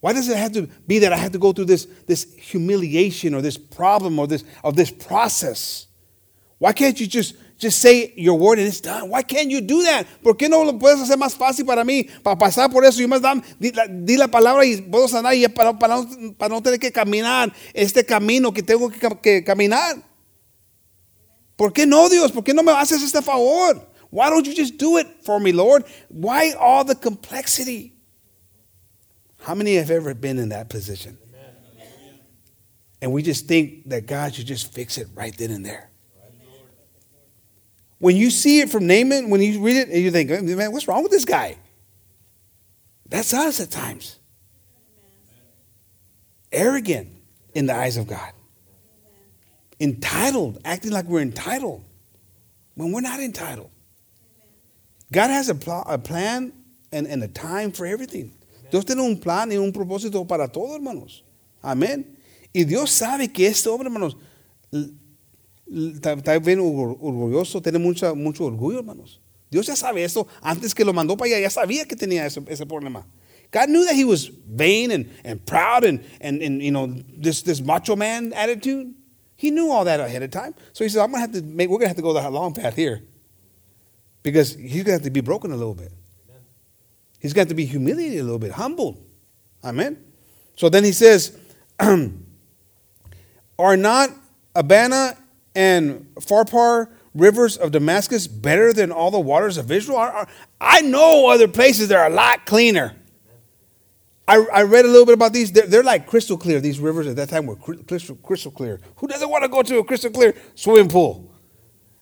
[0.00, 3.34] Why does it have to be that I have to go through this, this humiliation
[3.34, 5.86] or this problem or this, of this process?
[6.58, 9.10] Why can't you just, just say your word and it's done?
[9.10, 10.06] Why can't you do that?
[10.22, 12.08] ¿Por qué no lo puedes hacer más fácil para mí?
[12.22, 13.20] Para pasar por eso y más
[13.58, 16.02] di, la, di la palabra y puedo sanar y para, para,
[16.38, 20.02] para, no tener que caminar este camino que tengo que, que caminar.
[21.56, 22.32] ¿Por qué no, Dios?
[22.32, 23.86] ¿Por qué no me haces este favor?
[24.10, 25.84] Why don't you just do it for me, Lord?
[26.08, 27.92] Why all the complexity?
[29.42, 31.18] How many have ever been in that position?
[33.02, 35.89] And we just think that God should just fix it right then and there.
[38.00, 40.88] When you see it from Naaman, when you read it, and you think, man, what's
[40.88, 41.56] wrong with this guy?
[43.06, 44.18] That's us at times.
[46.50, 47.08] Arrogant
[47.54, 48.32] in the eyes of God.
[49.78, 51.84] Entitled, acting like we're entitled
[52.74, 53.70] when we're not entitled.
[55.12, 56.52] God has a, pl- a plan
[56.92, 58.32] and, and, a time for everything.
[58.70, 61.22] Dios tiene un plan y un propósito para todo, hermanos.
[61.62, 62.16] Amén.
[62.54, 64.16] Y Dios sabe que este hombre, hermanos,
[65.70, 69.20] está bien orgulloso, tiene mucha, mucho orgullo, hermanos.
[69.50, 70.26] Dios ya sabe esto.
[70.42, 73.06] Antes que lo mandó para allá, ya sabía que tenía ese, ese problema.
[73.50, 76.86] God knew that he was vain and, and proud and, and, and you know
[77.18, 78.94] this, this macho man attitude.
[79.36, 80.54] He knew all that ahead of time.
[80.72, 82.54] So he said, I'm gonna have to make we're gonna have to go the long
[82.54, 83.02] path here.
[84.22, 85.92] Because he's gonna have to be broken a little bit.
[86.28, 86.42] Amen.
[87.22, 89.02] gonna have to be humiliated a little bit, humbled.
[89.64, 90.04] Amen.
[90.56, 91.36] So then he says,
[93.58, 94.10] Are not
[94.54, 95.16] Abana
[95.54, 100.26] and Pharpar rivers of Damascus better than all the waters of Israel?
[100.60, 102.96] I know other places that are a lot cleaner.
[104.30, 105.50] I, read a little bit about these.
[105.50, 106.60] They're, like crystal clear.
[106.60, 108.16] These rivers at that time were crystal,
[108.52, 108.80] clear.
[108.96, 111.34] Who doesn't want to go to a crystal clear swimming pool?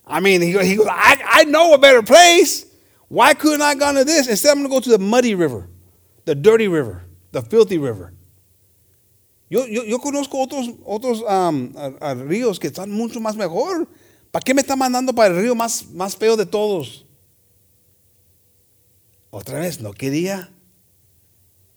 [0.07, 2.67] I mean, he, he goes, I, I know a better place.
[3.09, 4.29] Why couldn't I gone to this?
[4.29, 5.69] Instead, I'm going to go to the muddy river,
[6.27, 8.13] the dirty river, the filthy river.
[9.51, 13.89] Yo, yo, yo conozco otros, otros um, a, a ríos que están mucho más mejor.
[14.31, 17.07] ¿Para qué me está mandando para el río más, más feo de todos?
[19.31, 20.51] Otra vez, no quería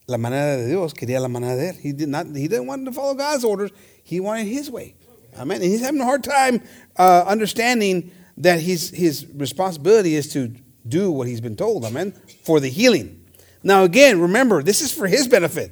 [0.05, 1.75] la manera de Dios, quería la manera de él.
[1.81, 3.71] He, did not, he didn't want to follow God's orders,
[4.03, 4.95] he wanted his way.
[5.37, 5.61] Amen.
[5.61, 6.61] And he's having a hard time
[6.97, 10.53] uh, understanding that his, his responsibility is to
[10.87, 11.85] do what he's been told.
[11.85, 12.13] Amen.
[12.43, 13.25] For the healing.
[13.63, 15.71] Now, again, remember, this is for his benefit.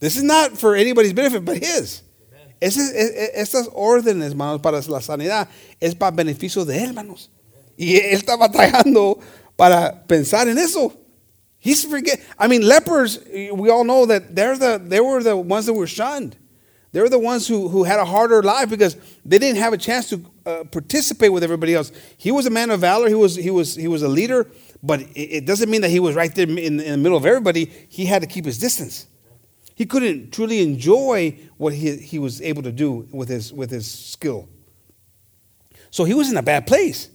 [0.00, 2.02] This is not for anybody's benefit, but his.
[2.60, 5.48] Estas órdenes, hermanos, para la sanidad
[5.80, 7.30] es para beneficio de él, hermanos.
[7.76, 9.20] Y él está batallando
[9.56, 10.92] para pensar en eso.
[11.60, 12.20] He's forget.
[12.38, 13.20] I mean, lepers.
[13.52, 16.36] We all know that they're the they were the ones that were shunned.
[16.92, 19.76] They were the ones who, who had a harder life because they didn't have a
[19.76, 21.92] chance to uh, participate with everybody else.
[22.16, 23.08] He was a man of valor.
[23.08, 24.46] He was he was he was a leader,
[24.82, 27.26] but it, it doesn't mean that he was right there in, in the middle of
[27.26, 27.66] everybody.
[27.88, 29.06] He had to keep his distance.
[29.78, 33.86] He couldn't truly enjoy what he, he was able to do with his with his
[33.86, 34.48] skill.
[35.90, 37.10] So he was in a bad place.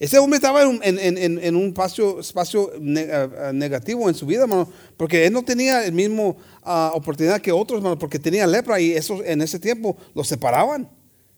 [0.00, 4.68] Ese hombre estaba en, en, en, en un espacio, espacio negativo en su vida, hermano,
[4.96, 6.36] porque él no tenía el mismo
[6.66, 10.90] uh, oportunidad que otros, hermano, porque tenía lepra y eso en ese tiempo lo separaban.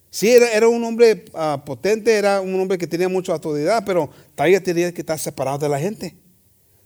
[0.09, 4.09] Sí, era, era un hombre uh, potente, era un hombre que tenía mucha autoridad, pero
[4.33, 6.15] todavía tenía que estar separado de la gente.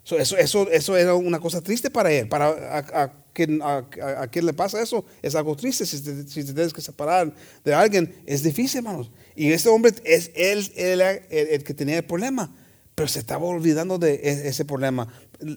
[0.09, 2.27] So, eso, eso, eso era una cosa triste para él.
[2.27, 3.85] Para a, a, quien, a,
[4.17, 5.85] a, quien le pasa eso, es algo triste.
[5.85, 7.31] Si te, si te tienes que separar
[7.63, 9.11] de alguien, es difícil, hermanos.
[9.35, 12.51] Y este hombre es él, él, el, que tenía el problema,
[12.95, 15.07] pero se estaba olvidando de e, ese problema.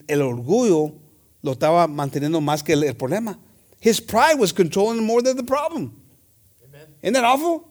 [0.06, 0.96] El orgullo
[1.40, 3.38] lo estaba manteniendo más que el, el problema.
[3.80, 5.94] His pride was controlling more than the problem.
[6.62, 6.88] Amen.
[7.00, 7.70] Isn't that awful?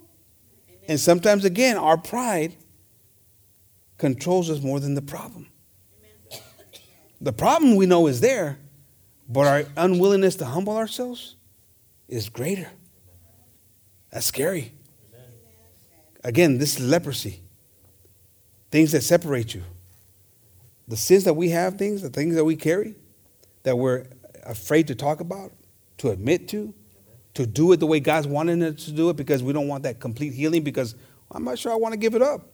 [0.67, 0.79] Amen.
[0.87, 2.55] And sometimes, again, our pride
[3.99, 5.50] controls us more than the problem.
[7.21, 8.57] The problem we know is there,
[9.29, 11.35] but our unwillingness to humble ourselves
[12.07, 12.69] is greater.
[14.11, 14.73] That's scary.
[16.23, 17.41] Again, this is leprosy.
[18.71, 19.63] Things that separate you.
[20.87, 22.95] The sins that we have, things, the things that we carry,
[23.63, 24.07] that we're
[24.43, 25.51] afraid to talk about,
[25.99, 26.73] to admit to,
[27.35, 29.83] to do it the way God's wanting us to do it because we don't want
[29.83, 30.95] that complete healing because
[31.29, 32.47] I'm not sure I want to give it up.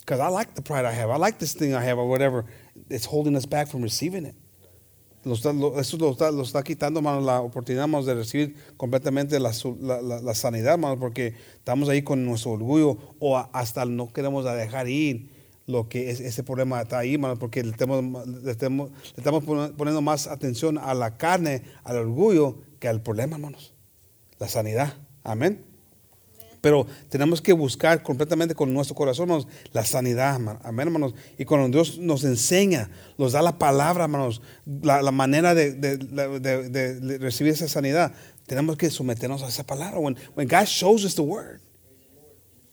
[0.00, 1.10] Because I like the pride I have.
[1.10, 2.46] I like this thing I have or whatever.
[2.88, 4.34] It's holding us back from receiving it.
[5.24, 5.52] eso
[5.98, 10.78] lo está, lo está quitando, hermano, la oportunidad, de recibir completamente la, la, la, sanidad,
[10.98, 15.28] porque estamos ahí con nuestro orgullo o hasta no queremos dejar ir
[15.66, 18.04] lo que es, ese problema está ahí, porque le estamos,
[19.16, 23.74] estamos poniendo más atención a la carne, al orgullo, que al problema, hermanos.
[24.38, 24.94] La sanidad.
[25.22, 25.69] Amén.
[26.60, 31.14] Pero tenemos que buscar completamente con nuestro corazón, hermanos, la sanidad, amén, hermanos.
[31.38, 34.42] Y cuando Dios nos enseña, nos da la palabra, hermanos,
[34.82, 38.12] la, la manera de, de, de, de, recibir esa sanidad,
[38.46, 39.98] tenemos que someternos a esa palabra.
[40.00, 41.60] When, when God shows us the word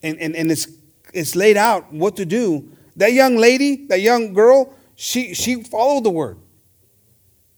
[0.03, 0.67] and, and, and it's,
[1.13, 2.65] it's laid out what to do,
[2.97, 6.37] that young lady, that young girl, she, she followed the word.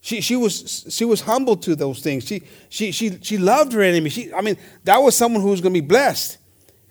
[0.00, 2.26] She, she, was, she was humble to those things.
[2.26, 4.08] She, she, she, she loved her enemy.
[4.08, 6.38] She, I mean, that was someone who was going to be blessed.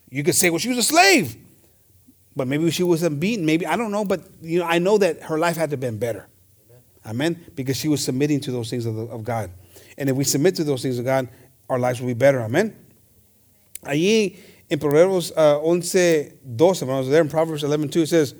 [0.09, 1.35] You could say, well, she was a slave.
[2.35, 3.45] But maybe she wasn't beaten.
[3.45, 4.05] Maybe, I don't know.
[4.05, 6.27] But, you know, I know that her life had to have been better.
[7.05, 7.35] Amen.
[7.35, 7.45] Amen?
[7.55, 9.49] Because she was submitting to those things of, the, of God.
[9.97, 11.27] And if we submit to those things of God,
[11.67, 12.41] our lives will be better.
[12.41, 12.75] Amen.
[13.83, 14.37] Allí
[14.69, 18.35] in Proverbs uh, 11, 12, hermanos, there in Proverbs 11, 2, it says,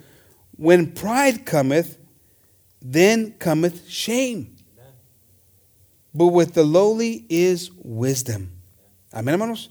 [0.56, 1.98] When pride cometh,
[2.82, 4.56] then cometh shame.
[6.20, 8.52] But with the lowly is wisdom.
[9.14, 9.70] Amén, hermanos.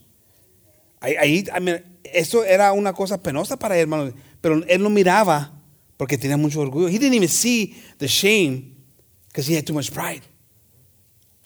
[0.98, 4.14] Ahí, ahí I mean, eso era una cosa penosa para él, hermanos.
[4.40, 5.50] Pero él no miraba
[5.98, 6.88] porque tenía mucho orgullo.
[6.88, 8.74] He didn't even see the shame
[9.26, 10.22] because he had too much pride.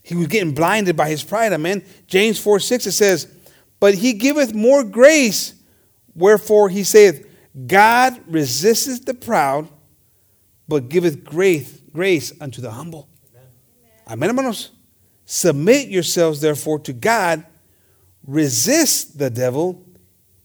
[0.05, 1.53] He was getting blinded by his pride.
[1.53, 1.85] Amen.
[2.07, 3.27] James 4 6, it says,
[3.81, 5.55] But he giveth more grace,
[6.15, 7.27] wherefore he saith,
[7.67, 9.69] God resisteth the proud,
[10.69, 13.09] but giveth grace, grace unto the humble.
[14.07, 14.71] Amen, hermanos.
[15.35, 17.47] Submit yourselves, therefore, to God.
[18.27, 19.83] Resist the devil,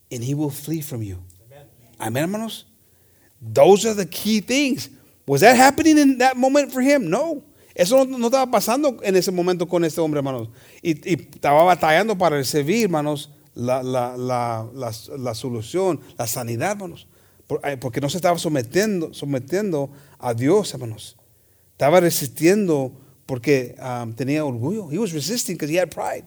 [0.09, 1.21] and he will flee from you.
[1.99, 2.63] Amen, hermanos.
[3.41, 4.87] Those are the key things.
[5.25, 7.09] Was that happening in that moment for him?
[7.09, 7.43] No.
[7.75, 10.47] Eso no, no estaba pasando en ese momento con este hombre, hermanos.
[10.81, 17.09] Y, y estaba batallando para recibir, hermanos, la, la, la, la, solución, la sanidad, hermanos.
[17.65, 21.17] Eh, porque no se estaba sometiendo, sometiendo a Dios, hermanos.
[21.73, 22.93] Estaba resistiendo
[23.27, 24.89] porque um, tenía orgullo.
[24.89, 26.25] He was resisting because he had pride.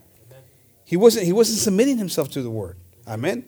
[0.85, 2.77] He wasn't, he wasn't submitting himself to the word.
[3.07, 3.45] Amen.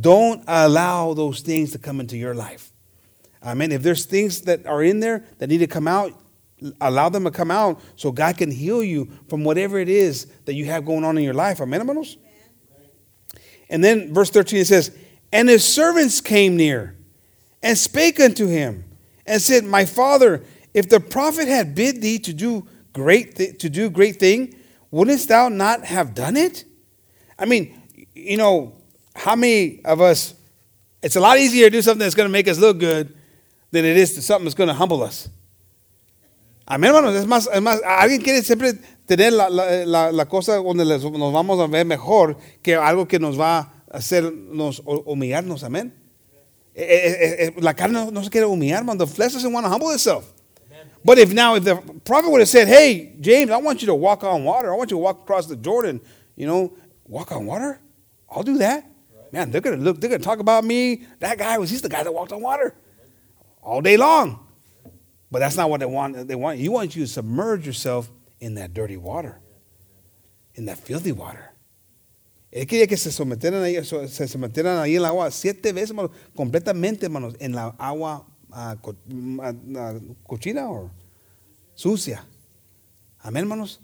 [0.00, 2.72] Don't allow those things to come into your life.
[3.42, 3.70] Amen.
[3.70, 6.12] If there's things that are in there that need to come out,
[6.80, 10.54] allow them to come out so God can heal you from whatever it is that
[10.54, 11.60] you have going on in your life.
[11.60, 12.16] Amen, hermanos?
[13.68, 14.96] And then verse 13 it says,
[15.32, 16.96] And his servants came near
[17.62, 18.84] and spake unto him
[19.26, 20.42] and said, My father,
[20.74, 24.54] if the prophet had bid thee to do great th- to do great thing,
[24.90, 26.64] wouldn't thou not have done it?
[27.38, 27.80] I mean,
[28.14, 28.74] you know,
[29.14, 30.34] how many of us
[31.04, 33.14] it's a lot easier to do something that's going to make us look good
[33.70, 35.28] than it is to something that's going to humble us.
[36.66, 37.14] Amén, hermanos.
[37.14, 38.72] Es más, es más, alguien quiere siempre
[39.06, 43.18] tener la, la, la, cosa donde les, nos vamos a ver mejor que algo que
[43.18, 45.62] nos va a hacernos humillarnos.
[45.62, 45.92] Amén.
[47.58, 48.96] La carne no se quiere humillar, man.
[48.96, 50.33] The flesh doesn't want to humble itself.
[51.04, 53.94] But if now, if the prophet would have said, hey, James, I want you to
[53.94, 54.72] walk on water.
[54.72, 56.00] I want you to walk across the Jordan,
[56.34, 56.72] you know,
[57.04, 57.78] walk on water.
[58.30, 58.90] I'll do that.
[59.30, 61.04] Man, they're to look, they're to talk about me.
[61.18, 62.74] That guy was, he's the guy that walked on water
[63.62, 64.46] all day long.
[65.30, 66.28] But that's not what they want.
[66.28, 69.40] They want you want you to submerge yourself in that dirty water,
[70.54, 71.50] in that filthy water.
[72.52, 77.06] Él quería que se sometieran ahí, se sometieran ahí en agua siete veces, hermanos, completamente,
[77.06, 80.90] hermanos, en la agua uh, cochina o
[81.74, 82.24] sucia.
[83.18, 83.80] Amén, hermanos.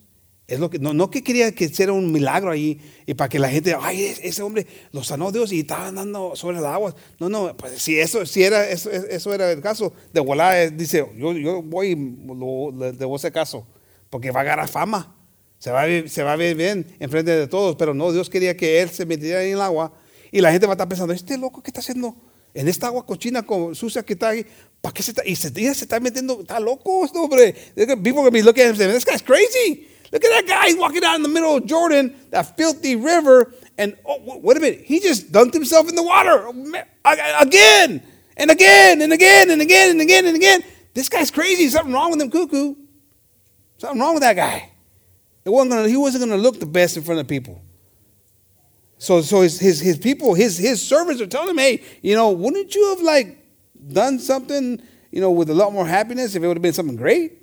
[0.46, 3.38] Es lo que, no, no que quería que hiciera un milagro ahí y para que
[3.38, 6.96] la gente, ay, ese hombre lo sanó Dios y estaba andando sobre las aguas.
[7.20, 11.06] No, no, pues si eso, si era, eso, eso era el caso, de volada dice,
[11.16, 13.64] yo, yo voy, lo, le ese caso,
[14.10, 15.16] porque va a ganar fama.
[15.60, 18.56] Se va, a se va a ver bien enfrente de todos, pero no, Dios quería
[18.56, 19.92] que él se metiera en el agua
[20.32, 22.16] y la gente va a estar pensando, este loco, ¿qué está haciendo?
[22.54, 24.44] En esta agua cochina, sucia que está ahí,
[24.80, 25.24] ¿para qué se está?
[25.24, 27.52] Y se, se está metiendo, está loco este hombre.
[28.02, 29.86] People to be looking at him saying, this guy's crazy.
[30.12, 30.68] Look at that guy.
[30.68, 33.54] He's walking out in the middle of Jordan, that filthy river.
[33.78, 34.82] And oh, wait a minute.
[34.84, 36.48] He just dunked himself in the water
[37.40, 38.02] again
[38.36, 40.62] and again and again and again and again and again.
[40.94, 41.68] This guy's crazy.
[41.68, 42.74] Something wrong with him, cuckoo.
[43.78, 44.70] Something wrong with that guy.
[45.44, 47.62] It wasn't gonna, he wasn't going to look the best in front of people.
[49.00, 52.30] So, so his, his, his people, his, his servants are telling him, hey, you know,
[52.30, 53.38] wouldn't you have like
[53.92, 56.96] done something, you know, with a lot more happiness if it would have been something
[56.96, 57.40] great?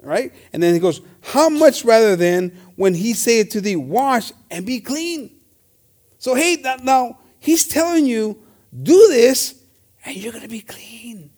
[0.00, 0.32] right?
[0.52, 4.64] And then he goes, How much rather than when he saith to thee, Wash and
[4.64, 5.30] be clean?
[6.18, 8.42] So, hey, now he's telling you,
[8.82, 9.54] do this
[10.04, 11.30] and you're going to be clean.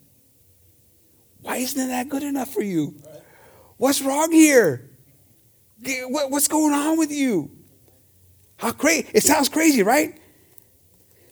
[1.43, 2.95] Why isn't that good enough for you?
[3.77, 4.91] What's wrong here?
[6.09, 7.51] What's going on with you?
[8.61, 9.07] How crazy.
[9.15, 10.21] It sounds crazy, right?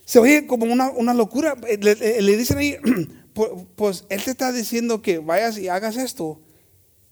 [0.05, 1.55] Se oye como una, una locura.
[1.67, 2.77] Eh, le, eh, le dicen ahí,
[3.75, 6.41] pues él te está diciendo que vayas y hagas esto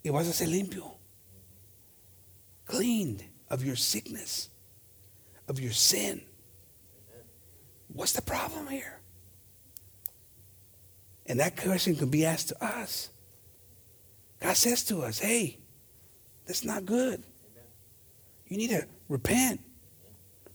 [0.02, 0.96] y vas a ser limpio.
[2.64, 4.50] Cleaned of your sickness,
[5.46, 6.22] of your sin.
[7.94, 9.00] What's the problem here?
[11.26, 13.10] And that question can be asked to us.
[14.40, 15.58] God says to us, hey,
[16.46, 17.22] that's not good.
[18.48, 19.60] You need to repent.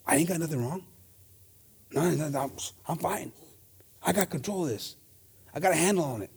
[0.06, 0.84] I ain't got nothing wrong.
[1.92, 2.52] No, no,
[2.88, 3.32] I'm fine.
[4.02, 4.96] I got control of this.
[5.54, 6.32] I got a handle on it.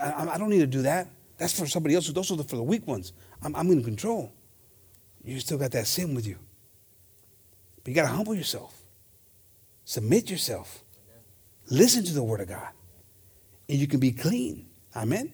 [0.00, 1.08] I, I don't need to do that.
[1.38, 2.08] That's for somebody else.
[2.08, 3.12] Those are for the weak ones.
[3.42, 4.32] I'm, I'm in control.
[5.24, 6.36] You still got that sin with you.
[7.82, 8.78] But you got to humble yourself,
[9.84, 10.82] submit yourself,
[11.70, 12.68] listen to the word of God,
[13.68, 14.66] and you can be clean.
[14.96, 15.32] Amen.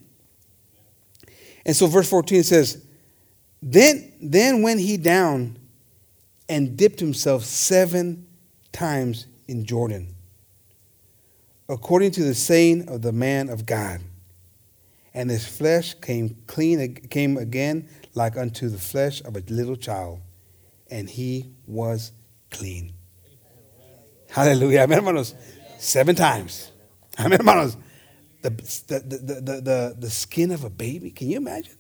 [1.65, 2.85] And so verse 14 says,
[3.63, 5.60] Then then went he down
[6.51, 8.27] and dipped himself seven
[8.73, 10.17] times in Jordan,
[11.69, 14.01] according to the saying of the man of God.
[15.15, 20.21] And his flesh came clean came again like unto the flesh of a little child,
[20.91, 22.13] and he was
[22.51, 22.95] clean.
[24.29, 24.81] Hallelujah.
[24.81, 25.35] Amen, hermanos.
[25.79, 26.71] Seven times.
[27.19, 27.77] Amen, hermanos.
[28.43, 31.11] The, the, the, the, the, the skin of a baby.
[31.11, 31.75] Can you imagine?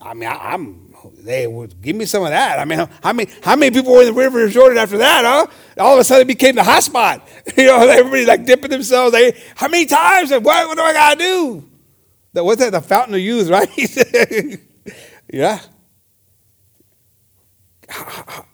[0.00, 2.58] I mean, I, am they would give me some of that.
[2.58, 5.24] I mean, how many how many people were in the river of Jordan after that,
[5.24, 5.46] huh?
[5.78, 7.26] All of a sudden it became the hot spot.
[7.56, 9.12] You know, everybody like dipping themselves.
[9.12, 11.68] They how many times what, what do I gotta do?
[12.32, 12.70] The, what's that?
[12.70, 13.68] The fountain of youth, right?
[15.32, 15.60] yeah.
[17.88, 18.46] How, how,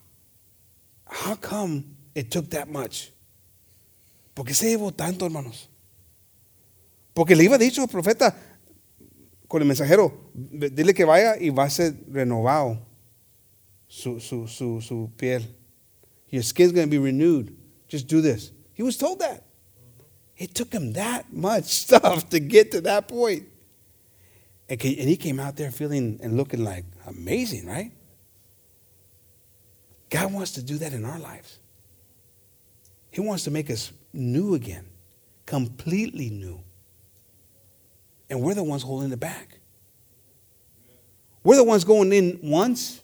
[1.07, 3.11] how come it took that much?
[4.35, 5.69] ¿Por qué se llevó tanto, hermanos?
[7.15, 8.35] Porque le iba dicho al profeta,
[9.55, 12.85] con el mensajero, dile que vaya y va a ser renovado
[13.87, 15.47] su, su, su, su piel.
[16.29, 17.57] Your skin's going to be renewed.
[17.87, 18.51] Just do this.
[18.73, 19.45] He was told that.
[20.37, 23.45] It took him that much stuff to get to that point.
[24.69, 27.93] And, he came out there feeling and looking like amazing, right?
[30.11, 31.61] God wants to do that in our lives.
[33.13, 34.87] He wants to make us new again,
[35.47, 36.61] completely new.
[38.35, 39.61] And we're the ones holding it back.
[41.45, 43.01] We're the ones going in once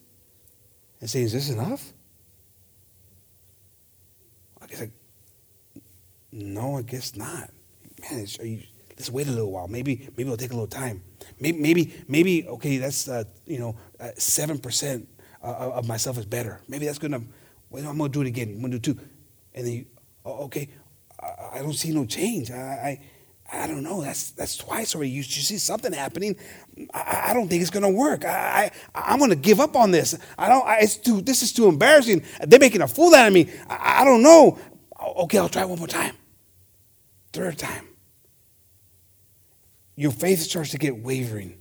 [1.00, 1.92] and saying, Is this enough?
[4.60, 4.90] I guess I,
[6.32, 7.48] no, I guess not.
[8.00, 8.62] Man, you,
[8.96, 9.68] let's wait a little while.
[9.68, 11.00] Maybe, maybe it'll take a little time.
[11.38, 15.06] Maybe, maybe, maybe okay, that's, uh, you know, uh, 7%
[15.44, 16.60] uh, of myself is better.
[16.66, 17.22] Maybe that's good enough.
[17.70, 18.48] Well, I'm going to do it again.
[18.48, 19.00] I'm going to do two.
[19.54, 19.86] And then, you,
[20.24, 20.70] oh, okay,
[21.22, 22.50] I, I, don't see no change.
[22.50, 23.00] I, I
[23.52, 24.00] I don't know.
[24.02, 25.10] That's that's twice already.
[25.10, 26.36] You, you see something happening.
[26.94, 28.24] I, I don't think it's going to work.
[28.24, 30.16] I, I am going to give up on this.
[30.38, 30.66] I don't.
[30.66, 31.20] I, it's too.
[31.20, 32.22] This is too embarrassing.
[32.46, 33.50] They're making a fool out of me.
[33.68, 34.58] I, I don't know.
[35.00, 36.14] Okay, I'll try one more time.
[37.32, 37.88] Third time.
[39.96, 41.59] Your faith starts to get wavering.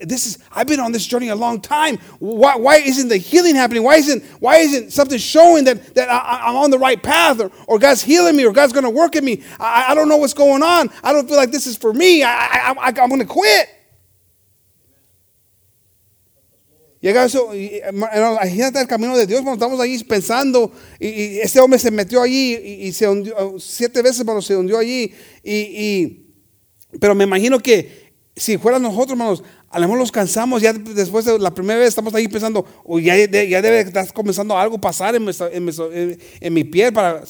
[0.00, 1.98] This is I've been on this journey a long time.
[2.18, 3.82] Why, why isn't the healing happening?
[3.82, 7.50] Why isn't why isn't something showing that, that I, am on the right path or,
[7.66, 9.42] or God's healing me or God's going to work in me?
[9.58, 10.90] I, I don't know what's going on.
[11.02, 12.22] I don't feel like this is for me.
[12.22, 13.68] I, I, I'm going to quit.
[17.02, 20.70] Llega eso, imagínate el camino de Dios cuando estamos ahí pensando
[21.00, 24.56] y, y ese hombre se metió allí y, y, se hundió siete veces, pero se
[24.56, 25.12] hundió allí
[25.42, 26.22] y, y
[27.00, 28.01] pero me imagino que
[28.34, 31.88] si fuera nosotros, hermanos, a lo mejor los cansamos, ya después de la primera vez
[31.88, 32.64] estamos ahí pensando,
[33.02, 35.28] ya, ya debe estar comenzando algo pasar en
[36.40, 37.22] en mi piel para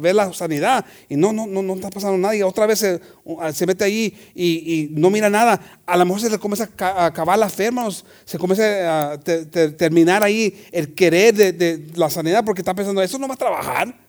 [0.00, 0.84] ver la sanidad.
[1.08, 2.36] Y no, no, no, no está pasando nada.
[2.36, 5.60] Y otra vez se, mete ahí y, no mira nada.
[5.86, 8.04] A lo mejor se le comienza a acabar la fe, hermanos.
[8.24, 13.26] Se comienza a terminar ahí el querer de la sanidad porque está pensando, eso no
[13.26, 14.07] va a trabajar.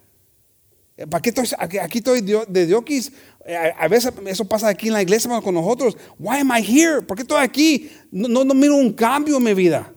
[1.08, 3.12] ¿Para qué estoy, aquí estoy de diokis?
[3.46, 5.96] Eh, a veces eso pasa aquí en la iglesia con nosotros.
[6.18, 7.02] Why am I here?
[7.02, 7.90] ¿Por qué estoy aquí?
[8.12, 9.94] No, no, miro un cambio en mi vida.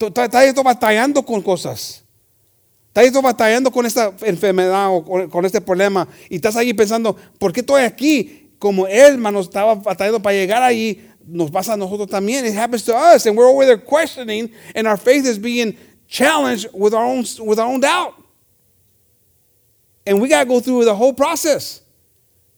[0.00, 2.04] Estás batallando con cosas.
[2.92, 6.08] Estás batallando con esta enfermedad o con, este problema.
[6.28, 8.50] Y estás ahí pensando, ¿por qué estoy aquí?
[8.58, 12.44] Como él, hermano, estaba batallando para llegar ahí, nos pasa a nosotros también.
[12.44, 13.26] It happens to us.
[13.26, 15.76] And we're over there questioning, and our faith is being
[16.08, 18.21] challenged with our own, with our own doubt.
[20.06, 21.80] And we got to go through the whole process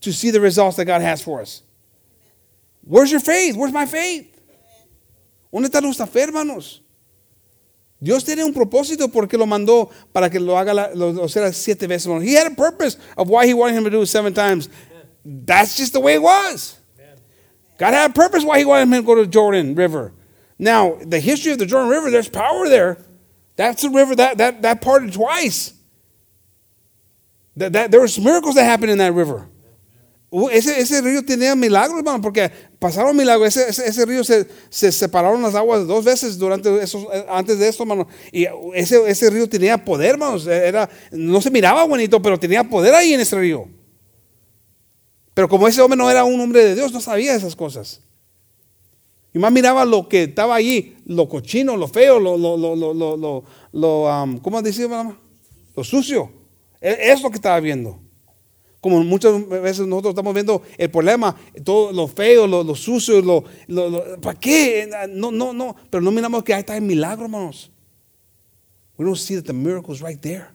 [0.00, 1.62] to see the results that God has for us.
[2.82, 3.56] Where's your faith?
[3.56, 4.30] Where's my faith?
[5.52, 6.80] ¿Dónde está nuestra fe, hermanos?
[8.02, 11.86] Dios tiene un propósito porque lo mandó para que lo haga lo, lo hiciera siete
[11.86, 12.22] veces.
[12.22, 14.68] He had a purpose of why he wanted him to do it seven times.
[15.24, 16.78] That's just the way it was.
[17.78, 20.12] God had a purpose why he wanted him to go to the Jordan River.
[20.58, 22.98] Now, the history of the Jordan River, there's power there.
[23.56, 25.72] That's the river that, that, that parted twice.
[27.56, 29.48] There was miracles that happened in that river.
[30.50, 32.50] Ese, ese río tenía milagros, hermano, porque
[32.80, 33.56] pasaron milagros.
[33.56, 37.84] Ese, ese, río se, se, separaron las aguas dos veces durante esos, antes de esto,
[37.84, 38.08] hermano.
[38.32, 40.44] Y ese, ese río tenía poder, hermanos.
[40.48, 43.68] Era, no se miraba bonito, pero tenía poder ahí en ese río.
[45.34, 48.00] Pero como ese hombre no era un hombre de Dios, no sabía esas cosas.
[49.32, 52.94] Y más miraba lo que estaba allí, lo cochino, lo feo, lo, lo, lo, lo,
[52.94, 55.16] lo, lo um, ¿cómo decía, mamá?
[55.76, 56.33] Lo sucio.
[56.84, 57.98] E, es lo que estaba viendo.
[58.82, 64.20] Como muchas veces nosotros estamos viendo el problema, todo lo feo, lo, sucio, lo, lo,
[64.20, 64.86] ¿para qué?
[65.08, 65.74] No, no, no.
[65.88, 67.70] Pero no miramos que ahí está el milagro, hermanos.
[68.98, 70.50] We don't see that the miracle is right there.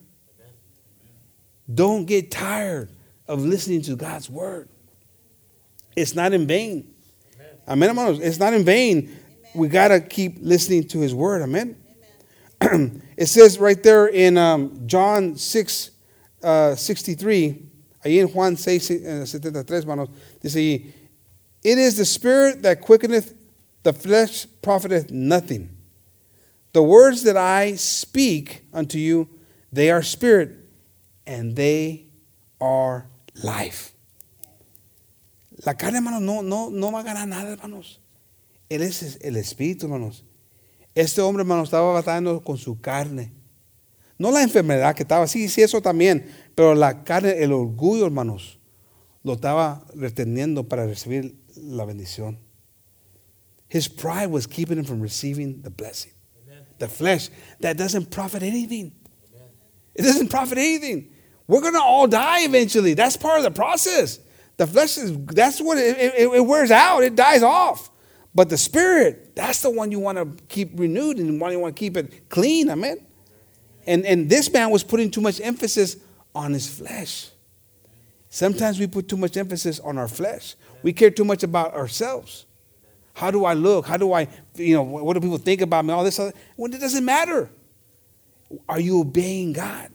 [1.74, 2.92] Don't get tired
[3.28, 4.70] of listening to God's word.
[5.96, 6.94] It's not in vain.
[7.68, 8.20] Amen, hermanos.
[8.20, 9.10] It's not in vain.
[9.56, 11.42] We got to keep listening to his word.
[11.42, 11.76] Amen.
[13.20, 15.92] It says right there in um, John 6,
[16.44, 17.56] uh, 63,
[18.04, 20.10] ahí en Juan 6, uh, 73, hermanos,
[20.42, 20.94] dice
[21.64, 23.34] It is the spirit that quickeneth,
[23.84, 25.70] the flesh profiteth nothing.
[26.72, 29.28] The words that I speak unto you,
[29.72, 30.52] they are spirit,
[31.26, 32.08] and they
[32.62, 33.08] are
[33.44, 33.94] life.
[35.66, 38.00] La carne, hermanos, no, no, no va a ganar nada, hermanos.
[38.70, 40.24] Él es el espíritu, hermanos.
[40.96, 43.32] Este hombre, hermano, estaba batallando con su carne.
[44.20, 48.60] No la enfermedad que estaba, sí, sí, eso también, pero la carne, el orgullo, hermanos,
[49.24, 52.38] lo estaba reteniendo para recibir la bendición.
[53.70, 56.12] His pride was keeping him from receiving the blessing.
[56.44, 56.66] Amen.
[56.80, 57.30] The flesh,
[57.62, 58.92] that doesn't profit anything.
[59.34, 59.50] Amen.
[59.96, 61.12] It doesn't profit anything.
[61.48, 62.96] We're going to all die eventually.
[62.96, 64.20] That's part of the process.
[64.58, 67.90] The flesh is, that's what it, it, it wears out, it dies off.
[68.36, 71.80] But the spirit, that's the one you want to keep renewed and you want to
[71.80, 72.70] keep it clean.
[72.70, 73.06] Amen.
[73.90, 75.98] And, and this man was putting too much emphasis
[76.36, 77.30] on his flesh.
[78.30, 80.54] Sometimes we put too much emphasis on our flesh.
[80.84, 82.46] We care too much about ourselves.
[83.16, 83.88] How do I look?
[83.88, 85.92] How do I, you know, what do people think about me?
[85.92, 87.50] All this, other, well, it doesn't matter.
[88.68, 89.90] Are you obeying God?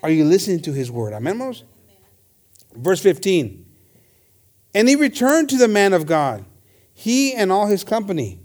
[0.00, 1.12] Are you listening to His word?
[1.12, 1.54] Amen, Amen.
[2.76, 3.66] Verse 15.
[4.74, 6.44] And he returned to the man of God,
[6.94, 8.38] he and all his company,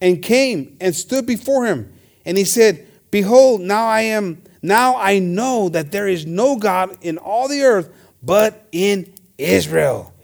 [0.00, 1.92] and came and stood before him.
[2.24, 6.96] And he said, Behold, now I am, now I know that there is no God
[7.02, 7.90] in all the earth
[8.22, 10.14] but in Israel.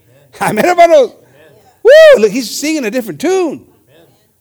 [0.41, 1.13] Amén, hermanos.
[1.85, 3.71] Woo, look, he's singing a different tune.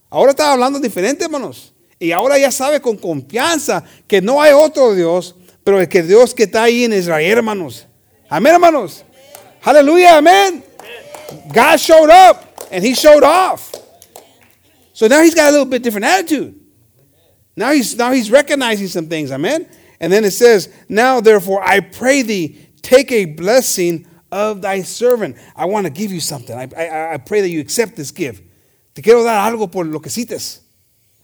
[0.09, 1.73] Ahora está hablando diferente, hermanos.
[1.99, 5.35] Y ahora ya sabe con confianza que no hay otro Dios,
[5.65, 7.85] pero el que Dios que está ahí en Israel, hermanos.
[8.29, 9.03] Amén, hermanos.
[9.61, 10.63] Aleluya, amén.
[11.53, 13.73] God showed up and he showed off.
[14.93, 16.66] So now he's got a little bit different attitude.
[17.57, 19.67] Now he's now he's recognizing some things, amen.
[19.99, 25.37] And then it says, "Now therefore I pray thee, take a blessing of thy servant.
[25.55, 26.55] I want to give you something.
[26.55, 28.43] I, I, I pray that you accept this gift.
[28.93, 30.61] Te quiero dar algo por lo que cites.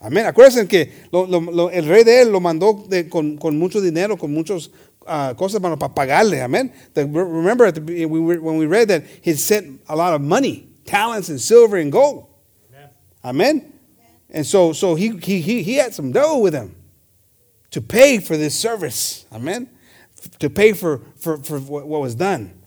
[0.02, 0.26] Amén.
[0.26, 3.80] Acuérdense que lo, lo, lo, el rey de él lo mandó de, con, con, mucho
[3.80, 4.70] dinero, con muchas
[5.08, 6.42] uh, cosas para pagarle.
[6.42, 6.74] Amén.
[6.96, 11.78] Remember the, when we read that he sent a lot of money, talents and silver
[11.78, 12.28] and gold.
[13.24, 13.73] Amen.
[14.34, 16.76] And so, so he, he, he, he had some dough with him
[17.72, 19.26] to pay for this service.
[19.32, 19.70] Amen.
[20.40, 22.62] To pay for, for, for what was done.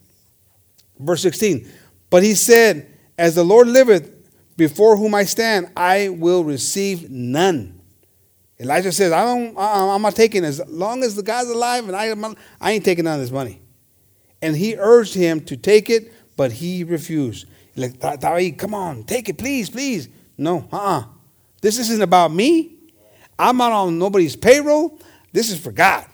[0.98, 1.68] Verse 16.
[2.08, 2.86] But he said,
[3.18, 4.12] As the Lord liveth,
[4.56, 7.80] before whom I stand, I will receive none.
[8.58, 12.34] Elijah says, I don't, I'm not taking as long as the guy's alive, and I,
[12.58, 13.60] I ain't taking none of this money.
[14.40, 17.46] And he urged him to take it, but he refused.
[17.74, 18.00] Like,
[18.56, 20.08] come on, take it, please, please.
[20.38, 21.02] No, uh uh
[21.66, 22.76] This isn't about me.
[23.36, 25.00] I'm not on nobody's payroll.
[25.32, 26.06] This is for God.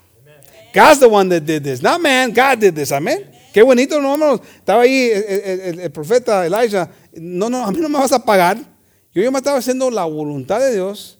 [0.72, 2.30] God's the one that did this, not man.
[2.30, 2.90] God did this.
[2.90, 3.30] Amen.
[3.52, 4.40] Qué bonito, no, hermanos.
[4.64, 6.88] Estaba ahí el, profeta Elijah.
[7.16, 8.64] No, no, a mí no me vas a pagar.
[9.12, 11.18] Yo, yo me estaba haciendo la voluntad de Dios.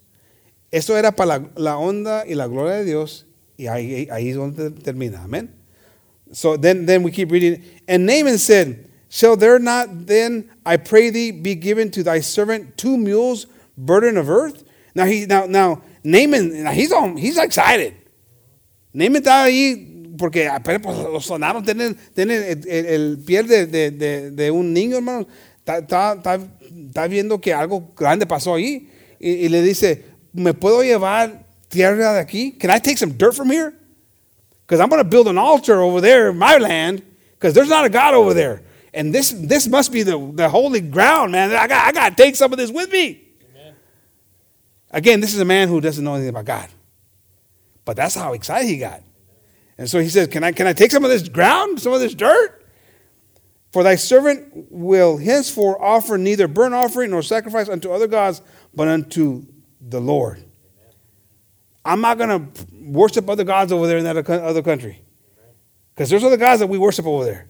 [0.71, 3.27] Esto era para la, la onda y la gloria de Dios.
[3.59, 5.25] Y ahí, ahí es donde termina.
[5.25, 5.51] Amén.
[6.33, 7.63] So then, then we keep reading.
[7.87, 12.79] And Naaman said, Shall there not then, I pray thee, be given to thy servant
[12.79, 13.47] two mules
[13.77, 14.65] burden of earth?
[14.95, 17.95] Now he now now Naaman, now he's on, he's excited.
[18.93, 20.51] Naaman está ahí porque
[20.83, 25.27] pues, los sonaron, tienen, tienen el, el, piel de, de, de, de, un niño, hermano.
[25.59, 26.39] Está, está,
[26.89, 28.89] está, viendo que algo grande pasó ahí.
[29.19, 32.53] Y, y, le dice, ¿me puedo llevar tierra de aquí?
[32.59, 33.73] Can I take some dirt from here?
[34.67, 37.03] Because I'm going to build an altar over there in my land,
[37.39, 38.63] because there's not a God over there.
[38.93, 41.53] And this, this must be the, the holy ground, man.
[41.53, 43.32] I got, I got to take some of this with me.
[44.93, 46.69] Again, this is a man who doesn't know anything about God.
[47.85, 49.03] But that's how excited he got.
[49.79, 52.01] And so he says, Can I, can I take some of this ground, some of
[52.01, 52.59] this dirt?
[53.73, 58.43] For thy servant will henceforth offer neither burnt offering nor sacrifice unto other gods,
[58.75, 59.47] but unto
[59.81, 60.45] the Lord.
[61.85, 65.01] I'm not going to worship other gods over there in that other country.
[65.95, 67.49] Because there's other gods that we worship over there.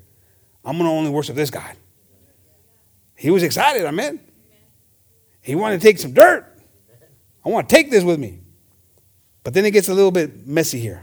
[0.65, 1.77] I'm going to only worship this God.
[3.17, 4.21] He was excited, amen.
[5.41, 6.52] He wanted to take some dirt.
[7.45, 8.41] I want to take this with me.
[9.45, 11.03] But then it gets a little bit messy here.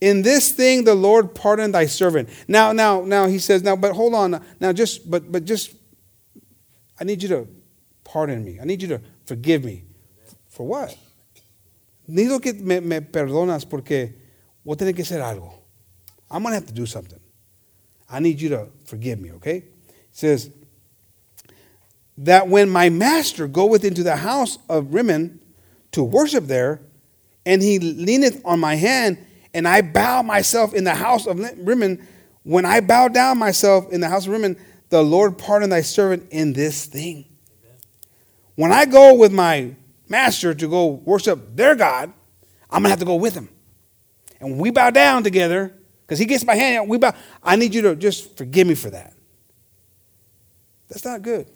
[0.00, 2.28] In this thing the Lord pardoned thy servant.
[2.48, 4.44] Now, now, now he says, now, but hold on.
[4.58, 5.74] Now just, but, but just,
[6.98, 7.48] I need you to
[8.02, 8.58] pardon me.
[8.60, 9.84] I need you to forgive me.
[10.48, 10.96] For what?
[12.08, 14.14] Necesito que me, me perdonas porque
[14.64, 15.52] voy a tener que hacer algo.
[16.30, 17.20] I'm going to have to do something.
[18.10, 19.56] I need you to forgive me, okay?
[19.56, 19.64] It
[20.10, 20.50] says,
[22.18, 25.40] that when my master goeth into the house of Rimmon
[25.92, 26.80] to worship there,
[27.44, 29.18] and he leaneth on my hand,
[29.54, 32.06] and I bow myself in the house of Rimmon.
[32.44, 34.56] When I bow down myself in the house of Rimmon,
[34.88, 37.24] the Lord pardon thy servant in this thing.
[38.54, 39.74] When I go with my
[40.08, 42.12] master to go worship their God,
[42.70, 43.48] I'm gonna have to go with him.
[44.40, 45.74] And we bow down together,
[46.06, 47.14] because he gets my hand, we bow.
[47.42, 49.14] I need you to just forgive me for that.
[50.88, 51.48] That's not good.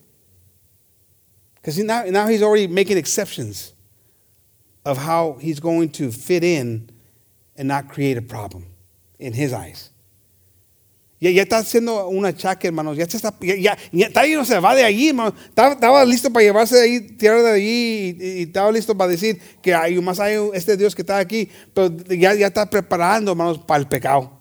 [1.67, 3.75] Because now, now he's already making exceptions
[4.85, 6.89] of how he's going to fit in
[7.57, 8.67] and not create a problem
[9.19, 9.91] in his eyes.
[11.19, 12.97] Ya, ya está haciendo un achaque, hermanos.
[12.97, 15.35] Ya, está, ya, ya, ya está no se va de allí, hermano.
[15.49, 19.11] Estaba, estaba, listo para llevarse de ahí, tierra de allí, y, y, estaba listo para
[19.11, 23.33] decir que hay más hay este Dios que está aquí, pero ya, ya está preparando,
[23.33, 24.41] hermanos, para el pecado.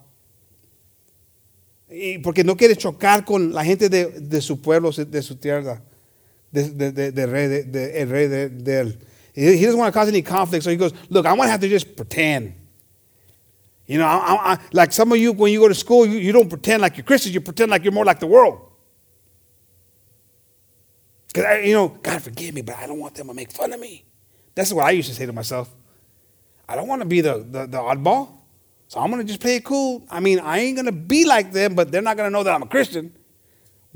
[1.89, 5.81] Y porque no quiere chocar con la gente de, de su pueblo, de su tierra,
[6.55, 8.97] de, de, de, de rey, el rey.
[9.33, 11.59] He doesn't want to cause any conflict, so he goes, Look, I'm going to have
[11.61, 12.53] to just pretend.
[13.85, 16.31] You know, I, I, like some of you, when you go to school, you, you
[16.31, 18.71] don't pretend like you're Christians, you pretend like you're more like the world.
[21.27, 23.79] Because, you know, God forgive me, but I don't want them to make fun of
[23.79, 24.05] me.
[24.55, 25.69] That's what I used to say to myself.
[26.67, 28.29] I don't want to be the, the, the oddball,
[28.87, 30.03] so I'm going to just play it cool.
[30.09, 32.43] I mean, I ain't going to be like them, but they're not going to know
[32.43, 33.13] that I'm a Christian.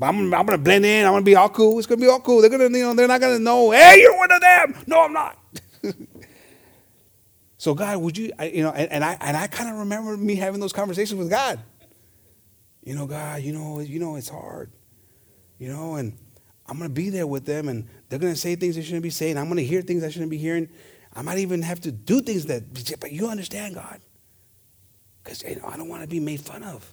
[0.00, 1.04] But I'm, I'm to blend in.
[1.04, 1.78] I'm to be all cool.
[1.78, 2.40] It's to be all cool.
[2.40, 4.74] They're to, you know, they're not to know, hey, you're one of them.
[4.86, 5.38] No, I'm not.
[7.58, 10.16] so God, would you, I, you know, and, and I and I kind of remember
[10.16, 11.60] me having those conversations with God.
[12.82, 14.72] You know, God, you know, you know, it's hard.
[15.58, 16.16] You know, and
[16.66, 19.36] I'm to be there with them, and they're to say things they shouldn't be saying.
[19.36, 20.70] I'm to hear things I shouldn't be hearing.
[21.12, 24.00] I might even have to do things that, but you understand, God,
[25.22, 26.90] because you know, I don't want to be made fun of.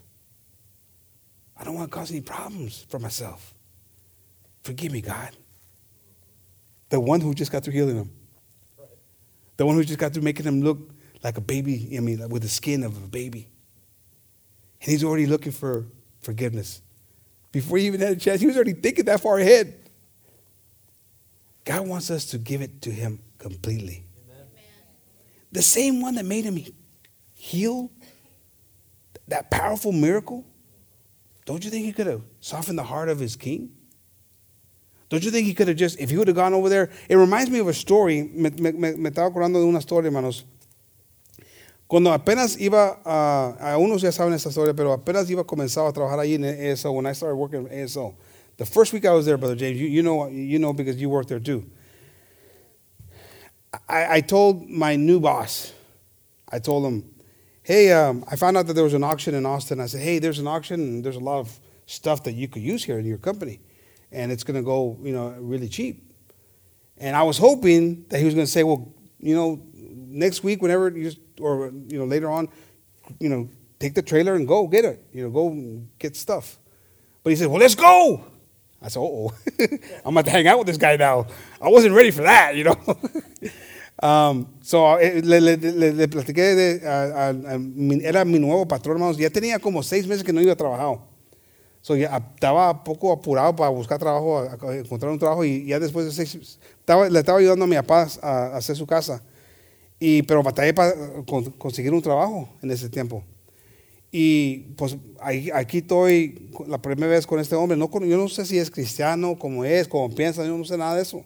[1.59, 3.53] I don't want to cause any problems for myself.
[4.63, 5.31] Forgive me, God.
[6.89, 8.11] The one who just got through healing them.
[9.57, 10.91] The one who just got through making him look
[11.23, 13.49] like a baby, I mean, with the skin of a baby.
[14.81, 15.85] And he's already looking for
[16.21, 16.81] forgiveness.
[17.51, 19.89] Before he even had a chance, he was already thinking that far ahead.
[21.65, 24.05] God wants us to give it to him completely.
[24.29, 24.45] Amen.
[25.51, 26.63] The same one that made him
[27.33, 27.91] heal,
[29.27, 30.45] that powerful miracle,
[31.47, 33.71] don't you think he could have softened the heart of his king?
[35.07, 36.89] Don't you think he could have just, if he would have gone over there?
[37.07, 38.23] It reminds me of a story.
[38.23, 40.43] Me, me, me estaba acordando de una historia, hermanos.
[41.87, 45.87] Cuando apenas iba, uh, a unos ya saben esta historia, pero apenas iba a comenzar
[45.87, 48.13] a trabajar allí en ASO, when I started working at ASO,
[48.57, 51.07] the first week I was there, Brother James, you, you, know, you know because you
[51.07, 51.65] worked there too.
[53.87, 55.71] I, I told my new boss,
[56.51, 57.09] I told him,
[57.67, 59.79] hey, um, I found out that there was an auction in Austin.
[59.79, 62.61] I said, hey, there's an auction, and there's a lot of stuff that you could
[62.61, 63.59] use here in your company
[64.11, 66.13] and it's going to go, you know, really cheap.
[66.97, 70.61] And I was hoping that he was going to say, well, you know, next week,
[70.61, 72.49] whenever you or you know, later on,
[73.19, 73.49] you know,
[73.79, 75.03] take the trailer and go get it.
[75.13, 76.57] You know, go get stuff.
[77.23, 78.25] But he said, well, let's go.
[78.81, 79.33] I said, oh,
[80.05, 81.27] I'm about to hang out with this guy now.
[81.61, 82.77] I wasn't ready for that, you know.
[84.01, 87.59] um, so eh, le, le, le, le platiqué de, a, a, a,
[88.01, 89.17] era mi nuevo patrón, hermanos.
[89.17, 90.99] Ya tenía como seis meses que no iba a trabajar.
[91.81, 94.43] So, ya, estaba poco apurado para buscar trabajo,
[94.73, 98.07] encontrar un trabajo y ya después de seis, estaba, le estaba ayudando a mi papá
[98.21, 99.23] a, hacer su casa.
[99.99, 100.93] Y, pero batallé para
[101.57, 103.23] conseguir un trabajo en ese tiempo.
[104.11, 104.97] Y pues
[105.53, 107.77] aquí estoy la primera vez con este hombre.
[107.77, 110.95] No, yo no sé si es cristiano, cómo es, cómo piensa, yo no sé nada
[110.95, 111.23] de eso.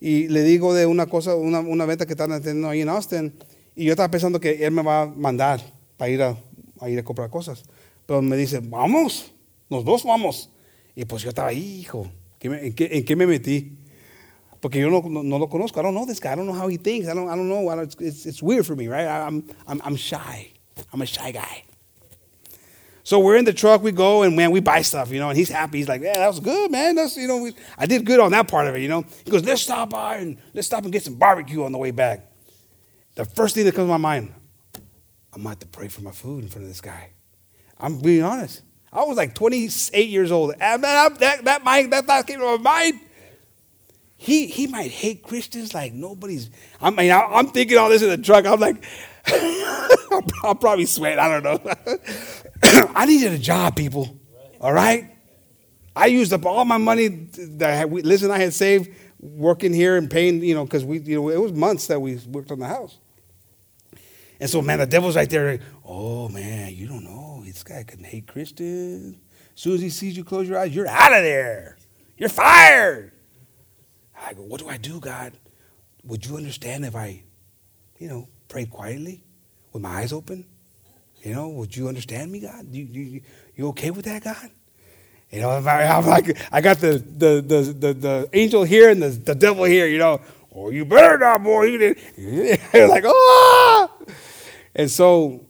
[0.00, 3.34] Y le digo de una cosa, una, una venta que están teniendo ahí en Austin.
[3.76, 5.60] Y yo estaba pensando que él me va a mandar
[5.96, 6.36] para ir a,
[6.80, 7.62] a ir a comprar cosas.
[8.06, 9.32] Pero me dice, vamos.
[9.68, 10.50] Los dos vamos.
[10.96, 13.76] Y pues yo estaba ahí, hijo, ¿en qué, en qué me metí?
[14.60, 15.80] Porque yo no, no, no, lo conozco.
[15.80, 16.32] I don't know this guy.
[16.32, 17.08] I don't know how he thinks.
[17.08, 17.70] I don't, I don't know.
[17.80, 19.06] it's, it's weird for me, right?
[19.06, 20.52] I'm, I'm, I'm shy.
[20.92, 21.64] I'm a shy guy.
[23.10, 25.36] So we're in the truck, we go, and man, we buy stuff, you know, and
[25.36, 25.78] he's happy.
[25.78, 26.94] He's like, yeah, that was good, man.
[26.94, 29.04] That's, you know, we, I did good on that part of it, you know.
[29.24, 31.90] He goes, let's stop by and let's stop and get some barbecue on the way
[31.90, 32.30] back.
[33.16, 34.32] The first thing that comes to my mind,
[35.32, 37.10] I'm about to pray for my food in front of this guy.
[37.80, 38.62] I'm being honest.
[38.92, 40.54] I was like 28 years old.
[40.60, 43.00] And that, that, that, mind, that thought came to my mind.
[44.18, 46.48] He, he might hate Christians like nobody's.
[46.80, 48.46] I mean, I, am thinking all this in the truck.
[48.46, 48.84] I'm like,
[50.44, 51.18] I'll probably sweat.
[51.18, 51.74] I don't know.
[52.94, 54.18] I needed a job, people.
[54.60, 55.10] All right?
[55.94, 59.96] I used up all my money that had, Liz and I had saved working here
[59.96, 62.58] and paying, you know, because we, you know, it was months that we worked on
[62.58, 62.98] the house.
[64.38, 65.58] And so, man, the devil's right there.
[65.84, 69.16] Oh, man, you don't know this guy can hate Christians.
[69.54, 71.76] As soon as he sees you close your eyes, you're out of there.
[72.16, 73.12] You're fired.
[74.18, 75.36] I go, what do I do, God?
[76.04, 77.24] Would you understand if I
[78.00, 79.22] you know, prayed quietly
[79.72, 80.46] with my eyes open.
[81.22, 82.66] You know, would you understand me, God?
[82.70, 83.20] You, you,
[83.54, 84.50] you okay with that, God?
[85.30, 89.10] You know, I'm like, I got the, the, the, the, the angel here and the,
[89.10, 90.20] the devil here, you know.
[90.52, 91.64] Oh, you better not, boy.
[91.64, 91.98] You did.
[92.88, 93.90] like, oh.
[94.74, 95.46] And so,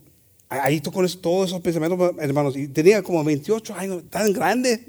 [0.51, 2.57] ahí con todos esos pensamientos, hermanos.
[2.57, 4.85] Y tenía como 28 años, tan grande.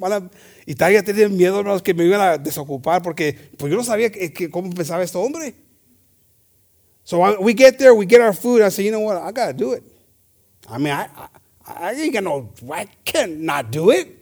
[0.65, 4.11] Y todavía tenía miedo, hermanos, que me iban a desocupar porque pues yo no sabía
[4.11, 5.53] que, que, cómo pensaba este hombre.
[7.03, 8.61] So I, we get there, we get our food.
[8.61, 9.17] I say, you know what?
[9.17, 9.83] I got to do it.
[10.71, 11.27] I mean, I, I,
[11.67, 14.17] I ain't got no, I can't not do it.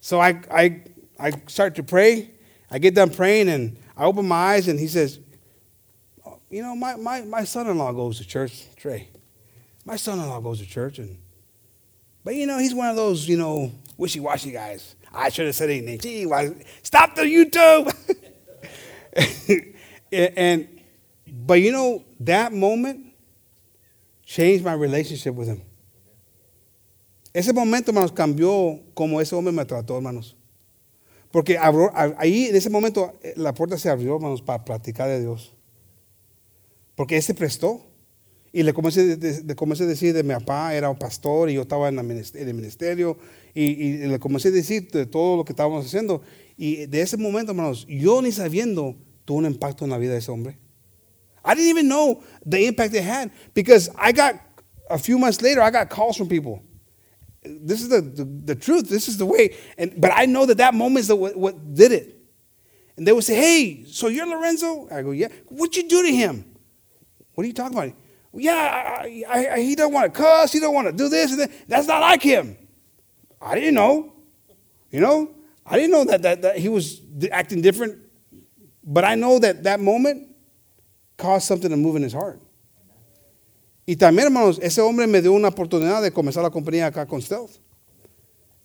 [0.00, 0.82] So I, I,
[1.18, 2.30] I start to pray.
[2.70, 5.20] I get done praying and I open my eyes and he says,
[6.24, 9.08] oh, you know, my, my, my son-in-law goes to church, Trey.
[9.84, 11.18] My son-in-law goes to church and,
[12.24, 14.94] but you know, he's one of those, you know, wishy-washy guys.
[15.12, 15.98] I should have said anything.
[15.98, 17.92] Gee, why, stop the YouTube.
[20.12, 20.68] and,
[21.26, 23.12] but you know, that moment
[24.24, 25.62] changed my relationship with him.
[27.32, 30.36] Ese momento, hermanos, cambió como ese hombre me trató, hermanos.
[31.30, 35.54] Porque ahí, en ese momento, eh, la puerta se abrió, hermanos, para platicar de Dios.
[36.96, 37.86] Porque él se prestó.
[38.52, 39.16] Y le comencé,
[39.54, 43.16] comencé a decir de mi papá, era un pastor y yo estaba en, el ministerio.
[43.54, 46.22] Y, y, le comencé a decir de todo lo que estábamos haciendo.
[46.56, 50.18] Y de ese momento, hermanos, yo ni sabiendo, tuvo un impacto en la vida de
[50.18, 50.58] ese hombre.
[51.44, 54.34] I didn't even know the impact it had because I got,
[54.90, 56.60] a few months later, I got calls from people.
[57.42, 58.88] This is the, the, the truth.
[58.88, 59.56] This is the way.
[59.78, 62.16] And, but I know that that moment is the, what, what did it.
[62.96, 64.88] And they would say, hey, so you're Lorenzo?
[64.90, 65.28] I go, yeah.
[65.48, 66.44] What'd you do to him?
[67.34, 67.92] What are you talking about?
[68.34, 70.52] Yeah, I, I, I, he don't want to cuss.
[70.52, 71.50] He don't want to do this and that.
[71.66, 72.56] That's not like him.
[73.40, 74.12] I didn't know.
[74.90, 75.34] You know,
[75.64, 77.98] I didn't know that, that, that he was acting different.
[78.84, 80.28] But I know that that moment
[81.16, 82.40] caused something to move in his heart.
[83.90, 87.20] Y también, hermanos, ese hombre me dio una oportunidad de comenzar la compañía acá con
[87.20, 87.56] Stealth.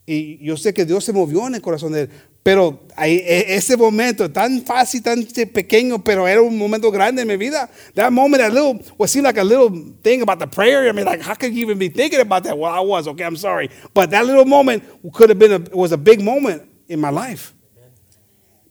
[0.05, 2.09] Y yo sé que Dios se movió en el corazón de él.
[2.43, 7.67] Pero ese momento tan fácil, tan pequeño, pero era un momento grande en mi vida.
[7.95, 10.87] That moment, that little, what seemed like a little thing about the prayer.
[10.87, 12.55] I mean, like, how could you even be thinking about that?
[12.55, 13.71] Well, I was, okay, I'm sorry.
[13.95, 17.55] But that little moment could have been, a, was a big moment in my life.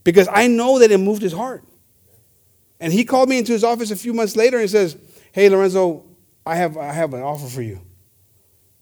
[0.05, 1.65] Because I know that it moved his heart.
[2.79, 4.97] And he called me into his office a few months later and says,
[5.33, 6.14] Hey, Lorenzo,
[6.47, 7.81] I have, I have an offer for you.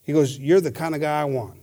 [0.03, 1.61] He goes, You're the kind of guy I want.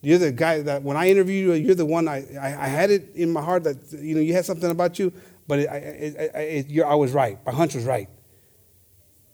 [0.00, 2.90] You're the guy that when I interviewed you, you're the one I, I, I had
[2.90, 5.12] it in my heart that you know you had something about you,
[5.48, 7.38] but it, it, it, I was right.
[7.44, 8.08] My hunch was right.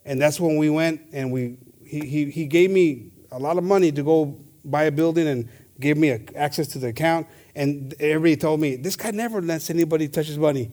[0.05, 3.65] And that's when we went and we he, he, he gave me a lot of
[3.65, 5.49] money to go buy a building and
[5.79, 7.27] gave me a, access to the account.
[7.55, 10.71] And everybody told me, this guy never lets anybody touch his money.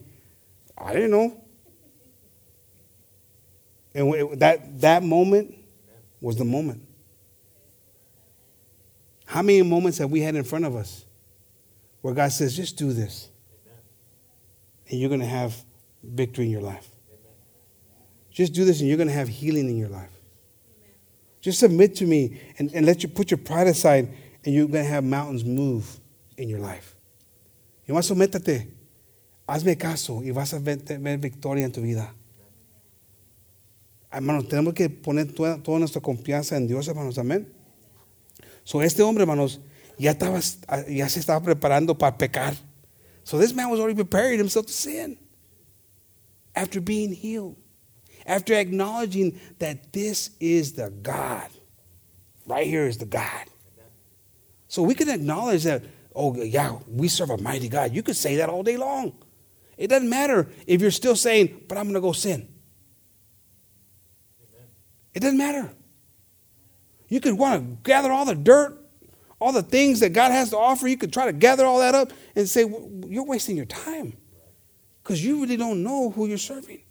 [0.78, 1.39] I didn't know.
[3.94, 5.54] And that, that moment
[6.20, 6.82] was the moment.
[9.26, 11.04] How many moments have we had in front of us
[12.00, 13.28] where God says, just do this?
[14.88, 15.54] And you're going to have
[16.02, 16.88] victory in your life.
[18.30, 20.10] Just do this and you're going to have healing in your life.
[21.40, 24.08] Just submit to me and, and let you put your pride aside
[24.44, 26.00] and you're going to have mountains move
[26.36, 26.94] in your life.
[27.88, 28.68] Y más sométate.
[29.46, 32.14] Hazme caso y vas a ver, ver victoria en tu vida.
[34.12, 37.52] Hermanos, tenemos que poner toda, toda, nuestra confianza en Dios, hermanos, amén.
[38.64, 39.60] So, este hombre, hermanos,
[39.98, 40.40] ya, estaba,
[40.88, 42.54] ya se estaba preparando para pecar.
[43.22, 45.16] So, this man was already preparing himself to sin
[46.56, 47.56] after being healed,
[48.26, 51.48] after acknowledging that this is the God.
[52.46, 53.46] Right here is the God.
[54.66, 55.84] So, we can acknowledge that,
[56.16, 57.94] oh, yeah, we serve a mighty God.
[57.94, 59.12] You could say that all day long.
[59.78, 62.48] It doesn't matter if you're still saying, but I'm going to go sin.
[65.14, 65.72] It doesn't matter.
[67.08, 68.78] You could want to gather all the dirt,
[69.40, 70.86] all the things that God has to offer.
[70.86, 74.16] You could try to gather all that up and say, well, You're wasting your time
[75.02, 76.82] because you really don't know who you're serving.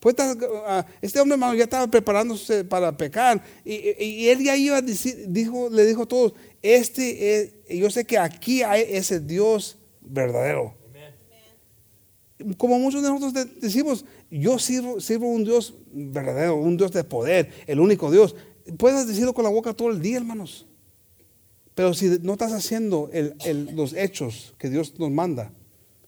[0.00, 4.76] Pues ah, este hombre hermano ya estaba preparándose para pecar y, y él ya iba
[4.76, 9.18] a decir, dijo, le dijo a todos, este es, yo sé que aquí hay ese
[9.18, 10.74] Dios verdadero.
[12.58, 14.04] Como muchos de nosotros decimos,
[14.40, 18.34] yo sirvo, sirvo un Dios verdadero, un Dios de poder, el único Dios.
[18.78, 20.66] Puedes decirlo con la boca todo el día, hermanos.
[21.74, 23.10] Pero si no estás haciendo
[23.74, 25.52] los hechos que Dios nos manda,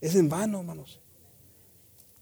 [0.00, 1.00] es en vano, hermanos.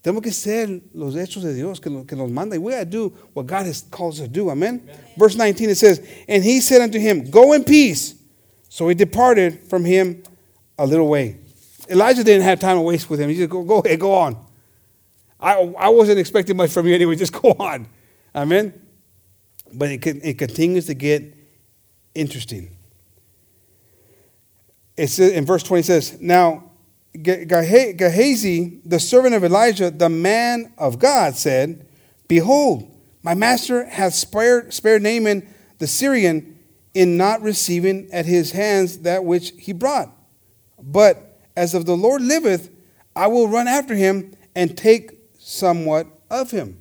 [0.01, 2.59] Tenemos que ser los hechos de Dios que, que nos manda.
[2.59, 4.51] We gotta do what God has called us to do.
[4.51, 4.81] Amen?
[4.83, 4.95] Amen.
[5.17, 8.13] Verse 19 it says, And he said unto him, Go in peace.
[8.69, 10.21] So he departed from him
[10.77, 11.39] a little way.
[11.89, 13.29] Elijah didn't have time to waste with him.
[13.31, 14.44] He said, Go, go ahead, go on.
[15.39, 17.15] I, I wasn't expecting much from you anyway.
[17.17, 17.87] Just go on.
[18.33, 18.73] Amen.
[19.73, 21.33] But it, it continues to get
[22.13, 22.75] interesting.
[24.97, 26.71] It says, in verse 20 says, Now
[27.21, 31.85] Gehazi, the servant of Elijah, the man of God, said,
[32.27, 32.91] Behold,
[33.23, 36.59] my master hath spared, spared Naaman the Syrian
[36.93, 40.09] in not receiving at his hands that which he brought.
[40.81, 42.69] But as of the Lord liveth,
[43.15, 45.14] I will run after him and take
[45.45, 46.75] somewhat of him.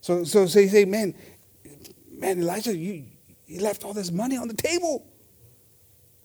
[0.00, 1.14] So, so, so say, man,
[2.10, 3.04] man, Elijah, you,
[3.46, 5.06] you left all this money on the table.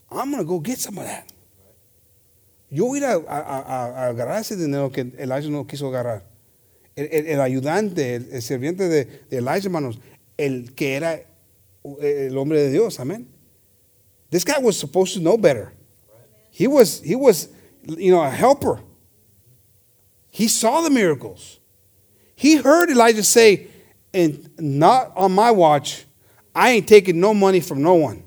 [0.09, 1.29] I'm going to go get some of that.
[2.69, 6.23] Yo voy a, a, a, agarrar ese dinero que Elijah no quiso agarrar.
[6.95, 9.99] El, el, el ayudante, el, el, serviente de, de Elijah, hermanos,
[10.37, 13.27] el que era eh, el hombre de Dios, amén.
[14.29, 15.73] This guy was supposed to know better.
[16.51, 17.49] He was, he was,
[17.85, 18.79] you know, a helper.
[20.33, 21.59] He saw the miracles.
[22.35, 23.67] He heard Elijah say,
[24.15, 26.05] and not on my watch,
[26.55, 28.23] I ain't taking no money from no one.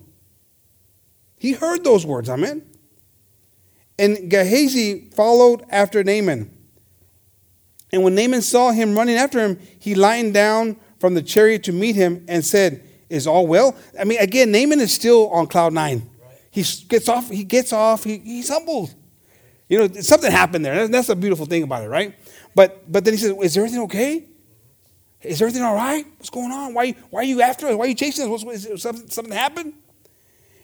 [1.36, 2.62] He heard those words, amen.
[3.98, 6.48] And Gehazi followed after Naaman.
[7.92, 11.72] And when Naaman saw him running after him, he lightened down from the chariot to
[11.72, 13.74] meet him and said, Is all well?
[13.98, 16.08] I mean, again, Naaman is still on cloud nine.
[16.52, 18.94] He gets off, he gets off, he, he's humbled.
[19.68, 20.86] You know, something happened there.
[20.88, 22.14] That's a beautiful thing about it, right?
[22.54, 24.24] But but then he says, Is everything okay?
[25.22, 26.06] Is everything all right?
[26.18, 26.74] What's going on?
[26.74, 27.74] Why, why are you after us?
[27.74, 28.44] Why are you chasing us?
[28.44, 29.72] What's, something, something happened?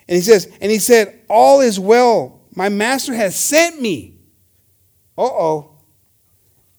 [0.09, 2.41] And he says, and he said, All is well.
[2.55, 4.15] My master has sent me.
[5.17, 5.79] Uh oh.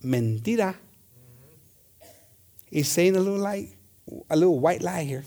[0.04, 0.76] Mentira.
[2.70, 3.70] He's saying a little lie,
[4.30, 5.24] a little white lie here.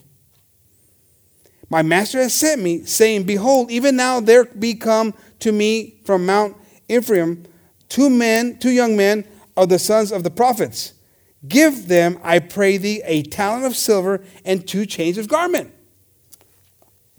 [1.69, 6.27] My master has sent me, saying, Behold, even now there be come to me from
[6.27, 6.57] Mount
[6.89, 7.45] Ephraim
[7.89, 9.24] two men, two young men
[9.57, 10.95] of the sons of the prophets.
[11.47, 15.72] Give them, I pray thee, a talent of silver and two chains of garment.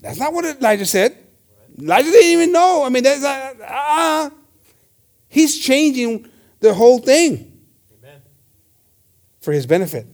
[0.00, 1.16] That's not what Elijah said.
[1.78, 2.84] Elijah didn't even know.
[2.84, 4.30] I mean, that's uh, uh,
[5.28, 6.28] he's changing
[6.60, 7.52] the whole thing
[7.98, 8.20] Amen.
[9.40, 10.06] for his benefit.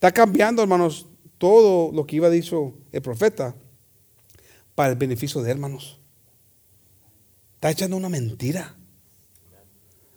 [0.00, 1.04] Está cambiando, hermanos,
[1.38, 3.54] todo lo que iba dicho el profeta
[4.76, 5.98] para el beneficio de hermanos.
[7.58, 8.72] Está echando una mentira.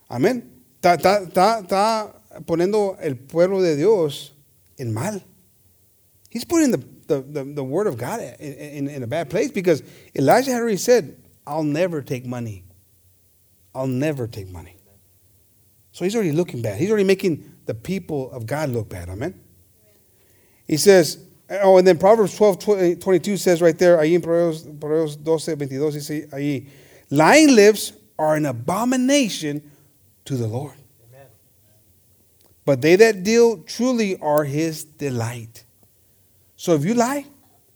[0.08, 0.64] Amén.
[0.76, 4.36] Está, está, está, está poniendo el pueblo de Dios
[4.78, 5.24] en mal.
[6.30, 6.78] He's putting the,
[7.08, 9.82] the, the, the word of God in, in, in, a bad place because
[10.14, 11.18] Elijah had already said,
[11.48, 12.64] I'll never take money.
[13.74, 14.78] I'll never take money.
[15.92, 16.78] So he's already looking bad.
[16.80, 19.10] He's already making the people of God look bad.
[19.10, 19.34] Amen.
[20.68, 24.64] He says, oh, and then Proverbs 12, 22 says right there, ahí en Proverbs
[25.18, 26.68] 12, 22, dice ahí,
[27.12, 29.72] lying lips are an abomination
[30.26, 30.74] to the Lord.
[32.66, 35.64] But they that deal truly are his delight.
[36.56, 37.26] So if you lie,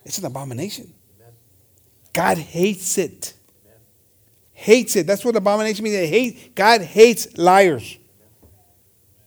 [0.04, 0.94] it's an abomination.
[2.14, 3.34] God hates it.
[4.54, 5.06] Hates it.
[5.06, 6.10] That's what abomination means.
[6.10, 7.98] Hate, God hates liars.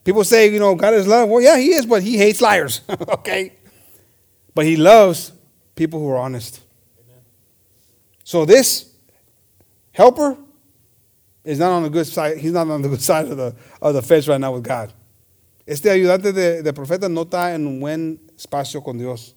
[0.05, 1.29] People say, you know, God is love.
[1.29, 2.81] Well, yeah, he is, but he hates liars.
[3.09, 3.53] okay?
[4.55, 5.33] But he loves
[5.75, 6.61] people who are honest.
[8.25, 8.91] So this
[9.99, 10.39] helper
[11.45, 12.39] is not on the good side.
[12.39, 14.93] He's not on the good side of the, of fence right now with God.
[15.67, 19.35] Este ayudante de, profeta no está en un buen espacio con Dios.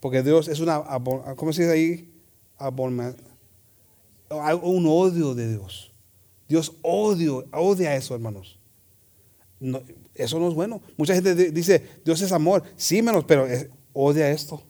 [0.00, 0.82] Porque Dios es una,
[1.36, 2.08] ¿cómo se dice ahí?
[4.62, 5.92] Un odio de Dios.
[6.48, 8.58] Dios odio, odia eso, hermanos.
[10.14, 10.80] eso no es bueno.
[10.96, 12.62] Mucha gente dice, Dios es amor.
[12.76, 13.46] Sí, hermanos, pero
[13.92, 14.62] odia esto.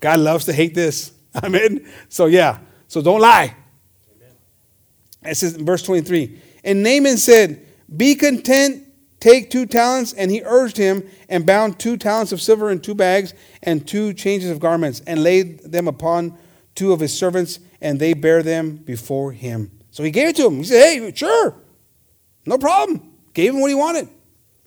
[0.00, 1.12] God loves to hate this.
[1.42, 1.82] Amen.
[2.08, 2.60] So, yeah.
[2.88, 3.65] So, don't lie.
[5.26, 8.86] It says in verse 23 And Naaman said, Be content
[9.26, 12.94] Take two talents, and he urged him, and bound two talents of silver in two
[12.94, 16.36] bags, and two changes of garments, and laid them upon
[16.74, 19.70] two of his servants, and they bare them before him.
[19.90, 20.58] So he gave it to him.
[20.58, 21.54] He said, Hey, sure,
[22.44, 23.14] no problem.
[23.32, 24.08] Gave him what he wanted.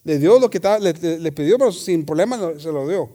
[0.03, 3.10] Le dio lo que le, le pidió, pero sin problema se lo dio.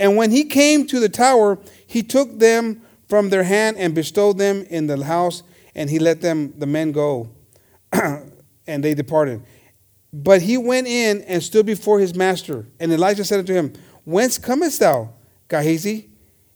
[0.00, 4.38] And when he came to the tower, he took them from their hand and bestowed
[4.38, 5.42] them in the house,
[5.74, 7.30] and he let them, the men go,
[7.92, 9.42] and they departed.
[10.12, 12.66] But he went in and stood before his master.
[12.78, 13.72] And Elijah said unto him,
[14.04, 15.12] Whence comest thou,
[15.48, 16.10] Gehazi?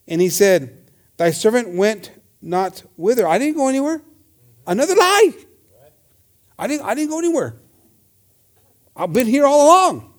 [0.06, 3.26] And he said, Thy servant went not whither.
[3.26, 4.00] I didn't go anywhere.
[4.66, 5.32] Another lie.
[6.58, 7.56] I didn't, I didn't go anywhere.
[8.94, 10.14] I've been here all along.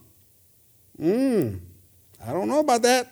[0.97, 1.55] Hmm.
[2.25, 3.09] I don't know about that.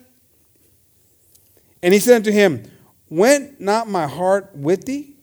[1.82, 2.64] And he said unto him,
[3.10, 5.17] Went not my heart with thee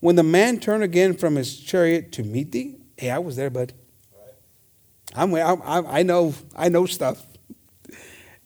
[0.00, 2.76] when the man turned again from his chariot to meet thee?
[2.96, 3.72] Hey, I was there, bud.
[5.14, 7.24] I'm, I'm, I'm- know, I know stuff.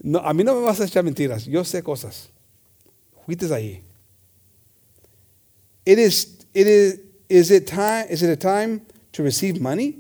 [0.03, 1.47] No, a mí no me vas a echar mentiras.
[1.47, 2.29] Yo sé cosas.
[3.27, 3.81] Fuiste allí.
[5.85, 8.83] It is, it is, is it time, is it a time
[9.13, 9.99] to receive money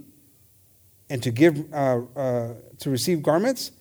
[1.08, 3.72] and to give, uh, uh, to receive garments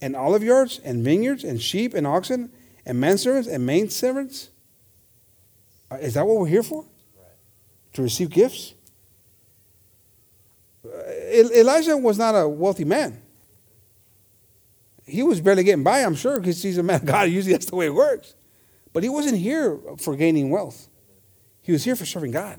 [0.00, 2.50] and olive yards and vineyards and sheep and oxen
[2.86, 4.50] and manservants and maidservants?
[5.90, 6.86] Uh, is that what we're here for?
[7.94, 8.74] To receive gifts?
[10.84, 13.20] Elijah was not a wealthy man.
[15.06, 17.22] He was barely getting by, I'm sure, because he's a man of God.
[17.28, 18.34] Usually that's the way it works.
[18.92, 20.88] But he wasn't here for gaining wealth.
[21.62, 22.58] He was here for serving God.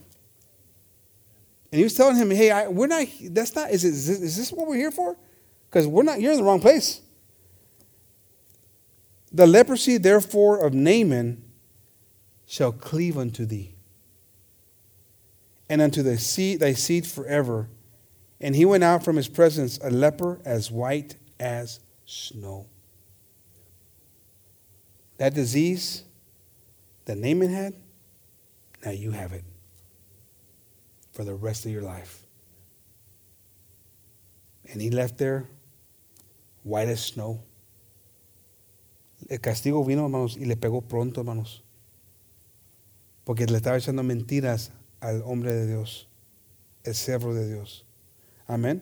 [1.71, 4.21] And he was telling him, hey, I, we're not, that's not, is, it, is, this,
[4.21, 5.17] is this what we're here for?
[5.69, 7.01] Because we're not, you're in the wrong place.
[9.31, 11.43] The leprosy, therefore, of Naaman
[12.45, 13.72] shall cleave unto thee,
[15.73, 17.67] and unto thy seed, thy seed forever.
[18.39, 22.67] And he went out from his presence a leper as white as snow.
[25.17, 26.03] That disease
[27.05, 27.73] that Naaman had,
[28.85, 29.43] now you have it
[31.11, 32.21] for the rest of your life.
[34.71, 35.49] And he left there
[36.61, 37.41] white as snow.
[39.27, 41.63] El castigo vino, hermanos, y le pegó pronto, hermanos.
[43.25, 44.69] Porque le estaba echando mentiras
[45.03, 46.07] al hombre de Dios,
[46.85, 47.83] el servo de Dios.
[48.47, 48.81] Amén.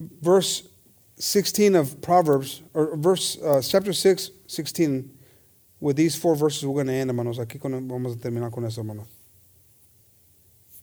[0.00, 0.68] Verse
[1.16, 5.10] 16 of Proverbs, or verse uh, chapter 6, 16.
[5.80, 7.38] With these four verses, we're going to end, hermanos.
[7.38, 9.06] Aquí con, vamos a terminar con eso, hermanos.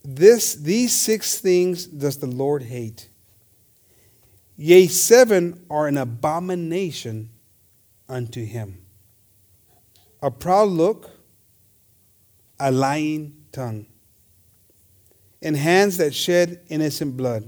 [0.04, 3.10] This, these six things does the Lord hate.
[4.58, 7.30] Yea, seven are an abomination
[8.08, 8.82] unto him
[10.22, 11.10] a proud look,
[12.62, 13.88] a lying tongue,
[15.41, 17.43] and hands that shed innocent blood,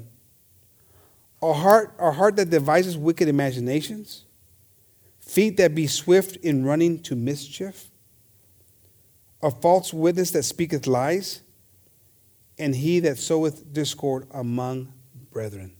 [1.40, 4.26] a heart, a heart that devises wicked imaginations,
[5.20, 7.92] feet that be swift in running to mischief,
[9.44, 11.44] a false witness that speaketh lies,
[12.58, 14.92] and he that soweth discord among
[15.32, 15.76] brethren.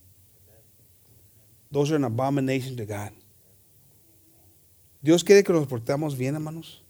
[1.72, 3.12] Those are an abomination to God.
[5.04, 6.83] Dios quiere que nos portemos bien, hermanos.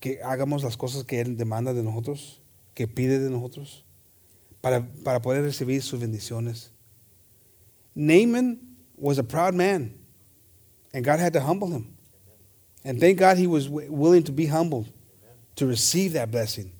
[0.00, 2.40] Que hagamos las cosas que Él demanda de nosotros,
[2.74, 3.84] que pide de nosotros,
[4.60, 6.70] para, para poder recibir sus bendiciones.
[7.94, 8.60] Naaman
[8.96, 9.98] was a proud man,
[10.92, 11.96] and God had to humble him.
[12.84, 14.88] And thank God he was willing to be humbled
[15.56, 16.72] to receive that blessing.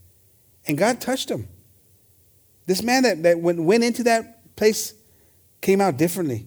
[0.67, 1.49] And God touched him.
[2.67, 4.95] This man that, that went, went into that place
[5.61, 6.47] came out differently,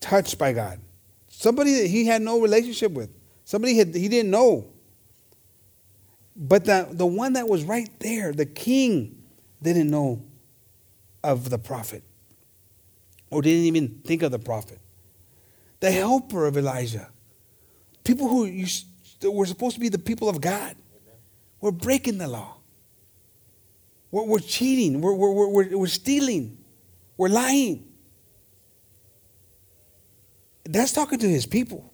[0.00, 0.80] touched by God.
[1.28, 3.10] Somebody that he had no relationship with,
[3.44, 4.71] somebody he didn't know.
[6.34, 9.22] But the, the one that was right there, the king,
[9.62, 10.24] didn't know
[11.22, 12.02] of the prophet
[13.30, 14.78] or didn't even think of the prophet.
[15.80, 17.08] The helper of Elijah,
[18.04, 18.66] people who you,
[19.22, 20.76] were supposed to be the people of God,
[21.60, 22.56] were breaking the law.
[24.10, 26.58] We're, we're cheating, we're, we're, we're, we're stealing,
[27.16, 27.88] we're lying.
[30.64, 31.92] That's talking to his people.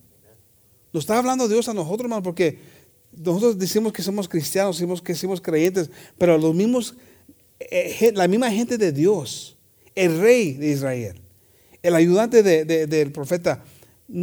[0.92, 2.58] Lo está hablando Dios a nosotros, hermano, porque
[3.12, 6.94] nosotros decimos que somos cristianos, decimos que somos creyentes, pero los mismos,
[7.58, 9.56] eh, la misma gente de Dios,
[9.94, 11.20] el rey de Israel,
[11.82, 13.64] el ayudante de- de- del profeta,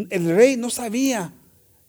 [0.10, 1.34] el rey no sabía,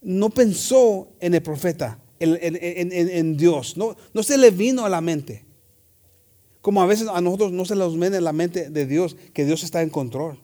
[0.03, 5.45] no pensó en el profeta, en Dios, no, no se le vino a la mente.
[6.61, 9.45] Como a veces a nosotros no se nos viene a la mente de Dios, que
[9.45, 10.41] Dios está en control.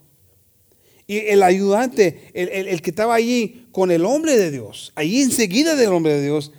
[1.12, 5.76] Y el ayudante, el, el- que estaba allí con el hombre de Dios, allí enseguida
[5.76, 6.52] del hombre de Dios,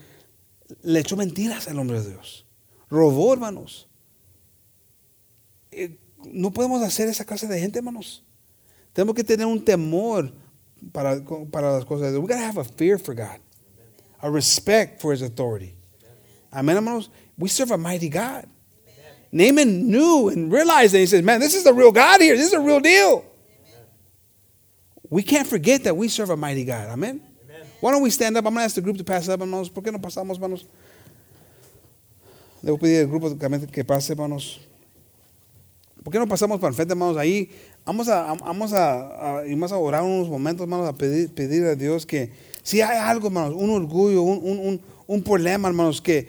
[0.83, 2.45] le echó mentiras al hombre de Dios.
[2.89, 3.87] Robó, hermanos.
[5.71, 8.23] Eh, No podemos hacer esa clase de gente, hermanos.
[8.93, 10.31] Tenemos que tener un temor
[10.91, 11.19] para,
[11.51, 12.21] para las cosas de Dios.
[12.23, 13.39] We gotta have a fear for God,
[14.19, 15.73] a respect for His authority.
[16.51, 17.09] Amen, hermanos.
[17.37, 18.45] We serve a mighty God.
[19.31, 22.37] Naaman knew and realized that he says, Man, this is the real God here.
[22.37, 23.25] This is a real deal.
[25.13, 26.89] We can't forget that we serve a mighty God.
[26.89, 27.21] Amen.
[27.81, 28.45] Why don't we stand up?
[28.47, 29.69] I'm going to ask the group to pass up, hermanos.
[29.69, 30.65] ¿Por qué no pasamos, hermanos?
[32.63, 33.29] Debo pedir al grupo
[33.71, 34.59] que- pase, hermanos.
[36.03, 37.15] ¿Por qué no pasamos para el frente, hermanos?
[37.17, 37.51] Ahí
[37.85, 41.75] vamos a, vamos a, a- vamos a orar unos momentos, hermanos, a pedir, pedir a
[41.75, 42.31] Dios que
[42.63, 46.27] si hay algo, hermanos, un orgullo, un, un, un, un problema, hermanos, que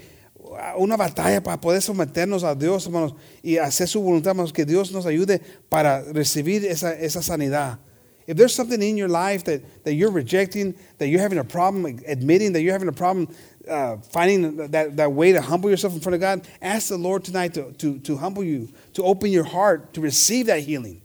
[0.76, 4.92] una batalla para poder someternos a Dios, hermanos, y hacer su voluntad, hermanos, que Dios
[4.92, 7.78] nos ayude para recibir esa, esa sanidad,
[8.26, 11.84] If there's something in your life that, that you're rejecting, that you're having a problem
[12.06, 13.28] admitting, that you're having a problem
[13.68, 17.24] uh, finding that, that way to humble yourself in front of God, ask the Lord
[17.24, 21.02] tonight to, to, to humble you, to open your heart, to receive that healing.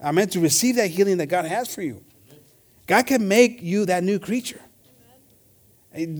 [0.00, 0.28] Amen.
[0.28, 2.04] To receive that healing that God has for you.
[2.86, 4.60] God can make you that new creature.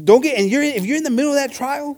[0.05, 1.97] Don't get, and you're, if you're in the middle of that trial,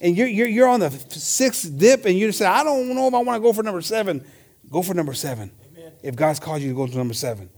[0.00, 3.14] and you're, you're, you're on the sixth dip, and you say, I don't know if
[3.14, 4.24] I want to go for number seven,
[4.70, 5.50] go for number seven.
[5.72, 5.92] Amen.
[6.02, 7.50] If God's called you to go to number seven.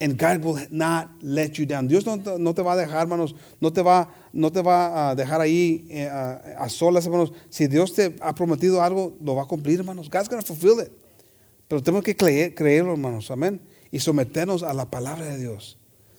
[0.00, 1.88] And God will not let you down.
[1.88, 5.16] Dios no, no te va a dejar, hermanos, no te va, no te va a
[5.16, 7.32] dejar ahí eh, a, a, solas, hermanos.
[7.50, 10.08] Si Dios te ha prometido algo, lo va a cumplir, hermanos.
[10.08, 10.92] God's going to fulfill it.
[11.66, 13.28] Pero tenemos que creer, creerlo, hermanos.
[13.32, 13.60] Amén.
[13.90, 15.76] Y someternos a la palabra de Dios.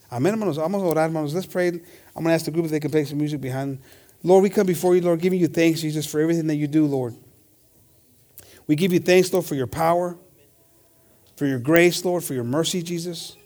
[0.09, 0.57] Amén, hermanos.
[0.57, 1.33] Vamos a orar, hermanos.
[1.33, 1.69] Let's pray.
[1.69, 3.79] I'm going to ask the group if they can play some music behind.
[4.23, 6.85] Lord, we come before you, Lord, giving you thanks, Jesus, for everything that you do,
[6.85, 7.15] Lord.
[8.67, 10.17] We give you thanks, Lord, for your power,
[11.37, 13.38] for your grace, Lord, for your mercy, Jesus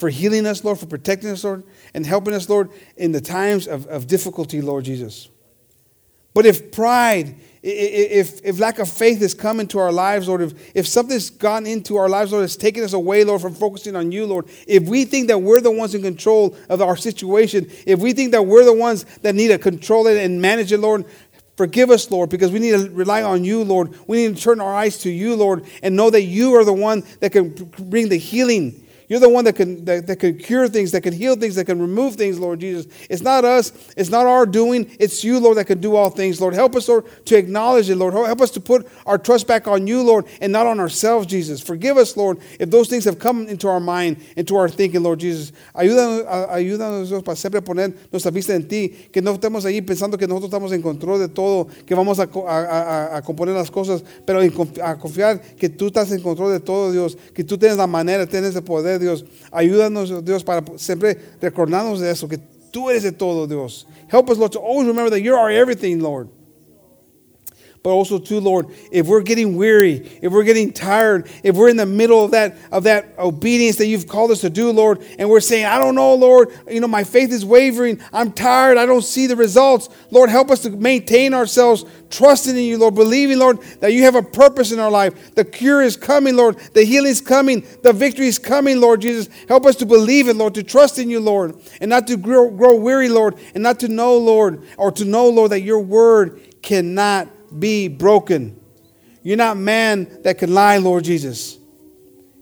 [0.00, 3.68] for healing us, Lord, for protecting us, Lord, and helping us, Lord, in the times
[3.68, 5.28] of, of difficulty, Lord Jesus.
[6.32, 10.74] But if pride, if, if lack of faith has come into our lives, Lord, if,
[10.74, 14.10] if something's gone into our lives, Lord, has taken us away, Lord, from focusing on
[14.10, 17.98] you, Lord, if we think that we're the ones in control of our situation, if
[17.98, 21.04] we think that we're the ones that need to control it and manage it, Lord,
[21.56, 23.94] Forgive us, Lord, because we need to rely on you, Lord.
[24.06, 26.72] We need to turn our eyes to you, Lord, and know that you are the
[26.72, 30.68] one that can bring the healing you're the one that can, that, that can cure
[30.68, 32.86] things, that can heal things, that can remove things, Lord Jesus.
[33.10, 36.40] It's not us, it's not our doing, it's you, Lord, that can do all things,
[36.40, 36.54] Lord.
[36.54, 38.14] Help us, Lord, to acknowledge it, Lord.
[38.14, 41.60] Help us to put our trust back on you, Lord, and not on ourselves, Jesus.
[41.60, 45.18] Forgive us, Lord, if those things have come into our mind, into our thinking, Lord
[45.18, 45.50] Jesus.
[45.74, 50.50] Ayúdanos, para siempre poner nuestra vista en ti, que no estemos ahí pensando que nosotros
[50.50, 54.40] estamos en control de todo, que vamos a, a, a componer las cosas, pero
[54.84, 58.24] a confiar que tú estás en control de todo, Dios, que tú tienes la manera,
[58.24, 59.24] tienes el poder, Dios.
[59.50, 62.38] Ayúdanos, Dios, para siempre recordarnos de eso, que
[62.70, 63.86] tú eres de todo, Dios.
[64.08, 66.28] Help us, Lord, to always remember that you're our everything, Lord.
[67.82, 71.76] But also too lord if we're getting weary if we're getting tired if we're in
[71.76, 75.28] the middle of that of that obedience that you've called us to do lord and
[75.28, 78.00] we're saying i don't know lord you know my faith is wavering.
[78.12, 78.78] I'm tired.
[78.78, 79.88] I don't see the results.
[80.10, 84.14] Lord help us to maintain ourselves trusting in you lord believing lord that you have
[84.14, 85.34] a purpose in our life.
[85.34, 86.58] The cure is coming lord.
[86.74, 87.66] The healing is coming.
[87.82, 89.28] The victory is coming lord jesus.
[89.48, 92.50] Help us to believe it lord to trust in you lord and not to grow,
[92.50, 96.40] grow weary lord and not to know lord or to know lord that your word
[96.62, 97.28] cannot
[97.58, 98.58] be broken.
[99.22, 101.58] You're not man that can lie, Lord Jesus.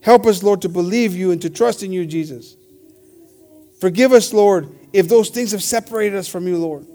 [0.00, 2.56] Help us, Lord, to believe you and to trust in you, Jesus.
[3.80, 6.86] Forgive us, Lord, if those things have separated us from you, Lord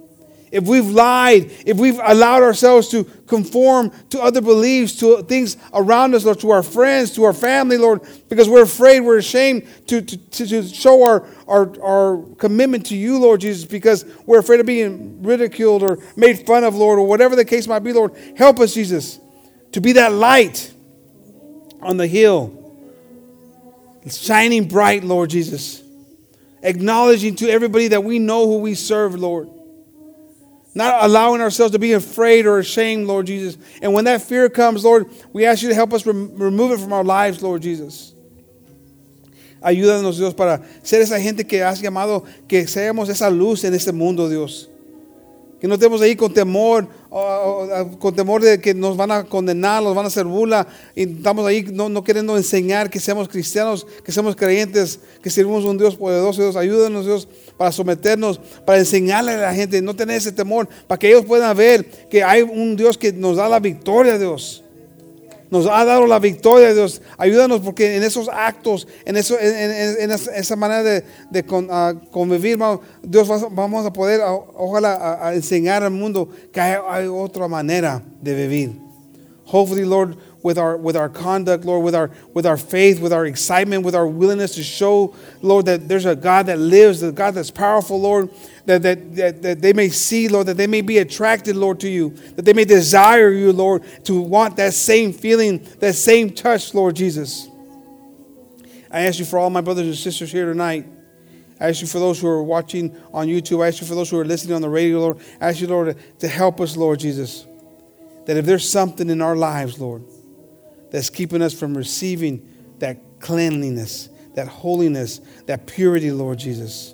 [0.54, 6.14] if we've lied, if we've allowed ourselves to conform to other beliefs, to things around
[6.14, 10.04] us, Lord, to our friends, to our family, Lord, because we're afraid, we're ashamed to,
[10.04, 14.68] to, to show our, our, our commitment to you, Lord Jesus, because we're afraid of
[14.68, 18.16] being ridiculed or made fun of, Lord, or whatever the case might be, Lord.
[18.38, 19.20] Help us, Jesus,
[19.72, 20.72] to be that light
[21.82, 22.54] on the hill,
[24.08, 25.82] shining bright, Lord Jesus,
[26.62, 29.50] acknowledging to everybody that we know who we serve, Lord.
[30.76, 33.58] Not allowing ourselves to be afraid or ashamed, Lord Jesus.
[33.82, 36.80] And when that fear comes, Lord, we ask you to help us rem- remove it
[36.80, 38.14] from our lives, Lord Jesus.
[39.62, 43.94] Ayúdanos, Dios, para ser esa gente que has llamado, que seamos esa luz en este
[43.94, 44.70] mundo, Dios.
[45.62, 46.90] Que no estemos ahí con temor,
[48.00, 50.68] con temor de que nos van a condenar, nos van a hacer burla.
[50.94, 55.64] Y estamos ahí no, no queriendo enseñar que seamos cristianos, que seamos creyentes, que servimos
[55.64, 56.42] a un Dios poderoso.
[56.42, 61.00] Dios, ayúdanos, Dios, para someternos, para enseñarle a la gente, no tener ese temor, para
[61.00, 64.64] que ellos puedan ver que hay un Dios que nos da la victoria, Dios
[65.54, 67.00] nos ha dado la victoria, Dios.
[67.16, 71.06] Ayúdanos porque en esos actos, en, eso, en, esa manera de,
[71.70, 72.58] ah, convivir,
[73.04, 78.34] Dios, vamos a poder, ah, ojalá, enseñar al mundo que hay, hay otra manera de
[78.34, 78.72] vivir.
[79.46, 83.26] Hopefully, Lord, with our with our conduct, Lord, with our with our faith, with our
[83.26, 87.34] excitement, with our willingness to show, Lord, that there's a God that lives, the God
[87.34, 88.30] that's powerful, Lord,
[88.66, 91.90] that, that, that, that they may see, Lord, that they may be attracted, Lord, to
[91.90, 96.74] you, that they may desire you, Lord, to want that same feeling, that same touch,
[96.74, 97.48] Lord Jesus.
[98.92, 100.86] I ask you for all my brothers and sisters here tonight.
[101.60, 103.64] I ask you for those who are watching on YouTube.
[103.64, 105.20] I ask you for those who are listening on the radio, Lord.
[105.40, 107.48] I ask you, Lord, to help us, Lord Jesus.
[108.26, 110.04] That if there's something in our lives, Lord,
[110.94, 112.48] that's keeping us from receiving
[112.78, 116.94] that cleanliness, that holiness, that purity, Lord Jesus.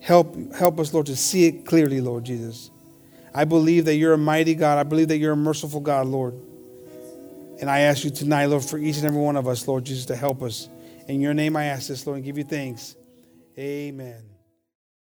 [0.00, 2.70] Help, help us, Lord, to see it clearly, Lord Jesus.
[3.32, 4.78] I believe that you're a mighty God.
[4.78, 6.34] I believe that you're a merciful God, Lord.
[7.60, 10.06] And I ask you tonight, Lord, for each and every one of us, Lord Jesus,
[10.06, 10.68] to help us
[11.08, 12.96] In your name I ask this, Lord, and give you thanks.
[13.58, 14.31] Amen.